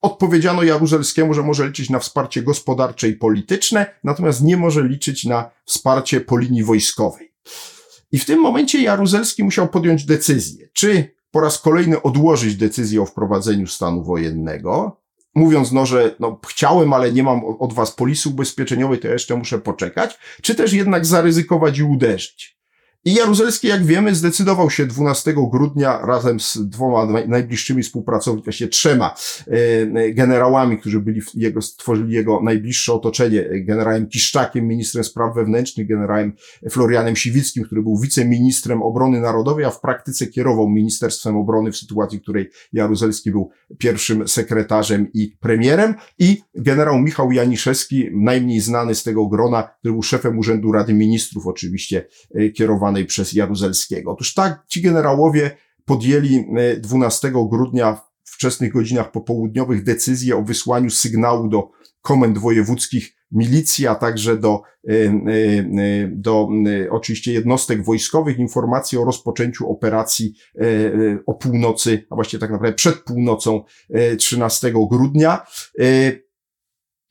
odpowiedziano 0.00 0.62
Jaruzelskiemu, 0.62 1.34
że 1.34 1.42
może 1.42 1.66
liczyć 1.66 1.90
na 1.90 1.98
wsparcie 1.98 2.42
gospodarcze 2.42 3.08
i 3.08 3.12
polityczne, 3.12 3.86
natomiast 4.04 4.42
nie 4.42 4.56
może 4.56 4.88
liczyć 4.88 5.24
na 5.24 5.50
wsparcie 5.64 6.20
po 6.20 6.38
linii 6.38 6.64
wojskowej. 6.64 7.32
I 8.12 8.18
w 8.18 8.24
tym 8.24 8.40
momencie 8.40 8.82
Jaruzelski 8.82 9.44
musiał 9.44 9.68
podjąć 9.68 10.04
decyzję, 10.04 10.68
czy 10.72 11.14
po 11.30 11.40
raz 11.40 11.58
kolejny 11.58 12.02
odłożyć 12.02 12.56
decyzję 12.56 13.02
o 13.02 13.06
wprowadzeniu 13.06 13.66
stanu 13.66 14.04
wojennego, 14.04 15.00
mówiąc, 15.34 15.72
no, 15.72 15.86
że 15.86 16.16
no, 16.20 16.40
chciałem, 16.48 16.92
ale 16.92 17.12
nie 17.12 17.22
mam 17.22 17.44
od 17.44 17.72
was 17.72 17.92
polisy 17.92 18.28
ubezpieczeniowej, 18.28 18.98
to 18.98 19.08
jeszcze 19.08 19.36
muszę 19.36 19.58
poczekać, 19.58 20.18
czy 20.42 20.54
też 20.54 20.72
jednak 20.72 21.06
zaryzykować 21.06 21.78
i 21.78 21.82
uderzyć. 21.82 22.59
I 23.04 23.14
Jaruzelski, 23.14 23.68
jak 23.68 23.84
wiemy, 23.84 24.14
zdecydował 24.14 24.70
się 24.70 24.86
12 24.86 25.34
grudnia 25.52 25.98
razem 26.06 26.40
z 26.40 26.58
dwoma 26.68 27.22
najbliższymi 27.26 27.82
współpracownikami, 27.82 28.44
właściwie 28.44 28.70
trzema 28.70 29.14
e, 29.46 30.12
generałami, 30.12 30.78
którzy 30.78 31.00
byli 31.00 31.20
jego, 31.34 31.62
stworzyli 31.62 32.14
jego 32.14 32.40
najbliższe 32.42 32.92
otoczenie, 32.92 33.48
generałem 33.52 34.06
Kiszczakiem, 34.06 34.66
ministrem 34.66 35.04
spraw 35.04 35.34
wewnętrznych, 35.34 35.88
generałem 35.88 36.32
Florianem 36.70 37.16
Siwickim, 37.16 37.64
który 37.64 37.82
był 37.82 37.98
wiceministrem 37.98 38.82
obrony 38.82 39.20
narodowej, 39.20 39.64
a 39.64 39.70
w 39.70 39.80
praktyce 39.80 40.26
kierował 40.26 40.68
Ministerstwem 40.68 41.36
Obrony 41.36 41.72
w 41.72 41.76
sytuacji, 41.76 42.18
w 42.18 42.22
której 42.22 42.50
Jaruzelski 42.72 43.30
był 43.30 43.50
pierwszym 43.78 44.28
sekretarzem 44.28 45.12
i 45.14 45.36
premierem. 45.40 45.94
I 46.18 46.42
generał 46.54 46.98
Michał 46.98 47.32
Janiszewski, 47.32 48.08
najmniej 48.12 48.60
znany 48.60 48.94
z 48.94 49.02
tego 49.02 49.26
grona, 49.26 49.62
który 49.62 49.92
był 49.92 50.02
szefem 50.02 50.38
Urzędu 50.38 50.72
Rady 50.72 50.94
Ministrów, 50.94 51.46
oczywiście 51.46 52.06
e, 52.34 52.50
przez 53.06 53.32
Jaruzelskiego. 53.32 54.12
Otóż 54.12 54.34
tak, 54.34 54.64
ci 54.68 54.82
generałowie 54.82 55.56
podjęli 55.84 56.44
12 56.78 57.28
e, 57.28 57.48
grudnia 57.50 58.00
wczesnych 58.24 58.72
godzinach 58.72 59.10
popołudniowych 59.10 59.84
decyzję 59.84 60.36
o 60.36 60.42
wysłaniu 60.42 60.90
sygnału 60.90 61.48
do 61.48 61.70
komend 62.02 62.38
wojewódzkich 62.38 63.16
milicji, 63.32 63.86
a 63.86 63.94
także 63.94 64.36
do, 64.36 64.62
y, 64.90 65.12
y, 65.28 66.10
do 66.12 66.48
oczywiście 66.90 67.32
jednostek 67.32 67.84
wojskowych 67.84 68.38
informacji 68.38 68.98
o 68.98 69.04
rozpoczęciu 69.04 69.70
operacji 69.70 70.34
o 71.26 71.34
północy, 71.34 72.06
a 72.10 72.14
właściwie 72.14 72.40
tak 72.40 72.50
naprawdę 72.50 72.74
przed 72.74 72.96
północą 72.96 73.64
y, 74.12 74.16
13 74.16 74.72
grudnia. 74.90 75.46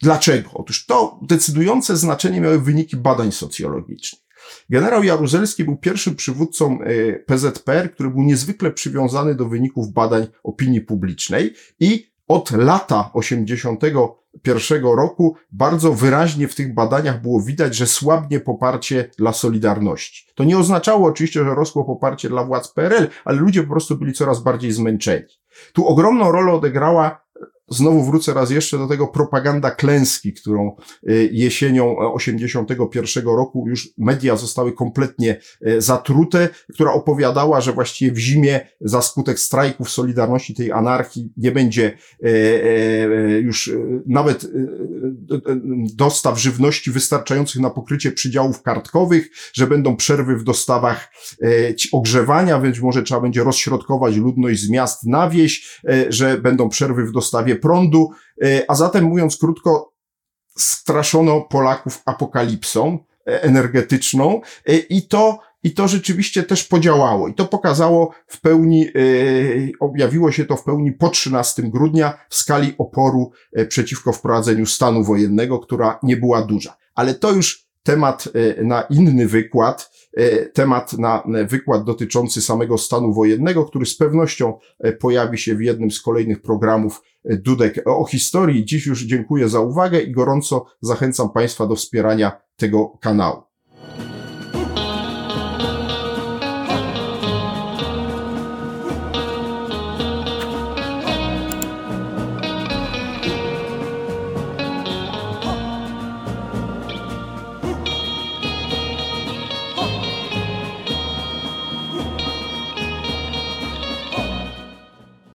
Dlaczego? 0.02 0.50
Otóż 0.54 0.86
to 0.86 1.20
decydujące 1.22 1.98
znaczenie 1.98 2.42
miały 2.42 2.60
wyniki 2.60 2.98
badań 2.98 3.32
socjologicznych. 3.32 4.29
Generał 4.70 5.04
Jaruzelski 5.04 5.64
był 5.64 5.78
pierwszym 5.78 6.16
przywódcą 6.16 6.80
e, 6.82 7.14
PZPR, 7.14 7.92
który 7.94 8.10
był 8.10 8.22
niezwykle 8.22 8.72
przywiązany 8.72 9.36
do 9.36 9.46
wyników 9.46 9.94
badań 9.94 10.28
opinii 10.44 10.82
publicznej 10.82 11.54
i 11.80 12.10
od 12.28 12.52
lata 12.52 13.10
81 13.14 14.84
roku 14.84 15.36
bardzo 15.52 15.94
wyraźnie 15.94 16.48
w 16.48 16.56
tych 16.56 16.74
badaniach 16.74 17.22
było 17.22 17.42
widać, 17.42 17.76
że 17.76 17.88
słabnie 17.88 18.40
poparcie 18.40 19.10
dla 19.18 19.34
Solidarności. 19.34 20.28
To 20.36 20.44
nie 20.44 20.58
oznaczało 20.58 21.08
oczywiście, 21.08 21.44
że 21.44 21.56
rosło 21.56 21.84
poparcie 21.84 22.30
dla 22.30 22.44
władz 22.44 22.74
PRL, 22.74 23.08
ale 23.26 23.38
ludzie 23.38 23.64
po 23.64 23.70
prostu 23.70 23.98
byli 23.98 24.14
coraz 24.14 24.44
bardziej 24.44 24.72
zmęczeni. 24.72 25.26
Tu 25.74 25.88
ogromną 25.88 26.32
rolę 26.32 26.54
odegrała 26.54 27.26
Znowu 27.72 28.04
wrócę 28.04 28.34
raz 28.34 28.52
jeszcze 28.52 28.78
do 28.78 28.88
tego 28.88 29.08
propaganda 29.08 29.72
klęski, 29.72 30.34
którą 30.34 30.76
y, 31.10 31.30
jesienią 31.32 31.98
81 31.98 33.26
roku 33.26 33.66
już 33.68 33.90
media 33.98 34.36
zostały 34.36 34.74
kompletnie 34.74 35.40
y, 35.68 35.82
zatrute, 35.82 36.50
która 36.74 36.94
opowiadała, 36.94 37.62
że 37.62 37.74
właściwie 37.74 38.12
w 38.12 38.18
zimie 38.18 38.68
za 38.82 39.02
skutek 39.02 39.40
strajków 39.40 39.90
Solidarności, 39.90 40.56
tej 40.56 40.72
anarchii 40.72 41.34
nie 41.38 41.52
będzie 41.52 41.98
y, 42.26 43.42
już 43.44 43.72
nawet 44.06 44.46
dostaw 45.96 46.40
żywności 46.40 46.92
wystarczających 46.92 47.62
na 47.62 47.70
pokrycie 47.70 48.12
przydziałów 48.12 48.62
kartkowych, 48.62 49.30
że 49.54 49.68
będą 49.68 49.96
przerwy 49.96 50.38
w 50.38 50.44
dostawach 50.44 51.14
ogrzewania, 51.92 52.62
więc 52.62 52.80
może 52.80 53.04
trzeba 53.04 53.22
będzie 53.22 53.44
rozśrodkować 53.44 54.16
ludność 54.16 54.62
z 54.62 54.70
miast 54.70 55.06
na 55.06 55.30
wieś, 55.30 55.82
że 56.10 56.38
będą 56.38 56.70
przerwy 56.70 57.06
w 57.06 57.12
dostawie 57.12 57.56
prądu, 57.60 58.10
e, 58.44 58.62
a 58.68 58.76
zatem 58.76 59.04
mówiąc 59.04 59.38
krótko, 59.38 59.94
straszono 60.58 61.42
Polaków 61.42 62.02
apokalipsą 62.06 63.00
e, 63.28 63.44
energetyczną 63.44 64.42
e, 64.66 64.76
i 64.76 65.08
to 65.08 65.40
i 65.64 65.74
to 65.74 65.88
rzeczywiście 65.88 66.44
też 66.44 66.64
podziałało. 66.64 67.28
I 67.28 67.34
to 67.34 67.46
pokazało 67.46 68.14
w 68.28 68.42
pełni, 68.42 68.88
objawiło 69.80 70.32
się 70.32 70.46
to 70.46 70.56
w 70.56 70.64
pełni 70.64 70.92
po 70.92 71.10
13 71.10 71.64
grudnia 71.64 72.18
w 72.30 72.36
skali 72.36 72.74
oporu 72.78 73.32
przeciwko 73.68 74.14
wprowadzeniu 74.14 74.66
stanu 74.66 75.04
wojennego, 75.04 75.60
która 75.60 76.00
nie 76.04 76.18
była 76.18 76.42
duża. 76.42 76.78
Ale 76.96 77.16
to 77.16 77.32
już 77.32 77.68
temat 77.84 78.30
na 78.64 78.82
inny 78.82 79.28
wykład. 79.28 79.92
Temat 80.54 80.94
na 80.94 81.24
wykład 81.50 81.84
dotyczący 81.84 82.42
samego 82.42 82.78
stanu 82.78 83.14
wojennego, 83.14 83.66
który 83.66 83.86
z 83.86 83.98
pewnością 83.98 84.60
pojawi 85.00 85.38
się 85.38 85.56
w 85.56 85.62
jednym 85.62 85.92
z 85.92 86.02
kolejnych 86.02 86.42
programów 86.42 87.02
Dudek 87.26 87.84
o 87.86 88.06
historii. 88.06 88.66
Dziś 88.66 88.86
już 88.86 89.04
dziękuję 89.04 89.50
za 89.50 89.60
uwagę 89.60 90.02
i 90.02 90.12
gorąco 90.12 90.66
zachęcam 90.82 91.30
Państwa 91.30 91.68
do 91.68 91.76
wspierania 91.76 92.42
tego 92.56 92.98
kanału. 93.02 93.49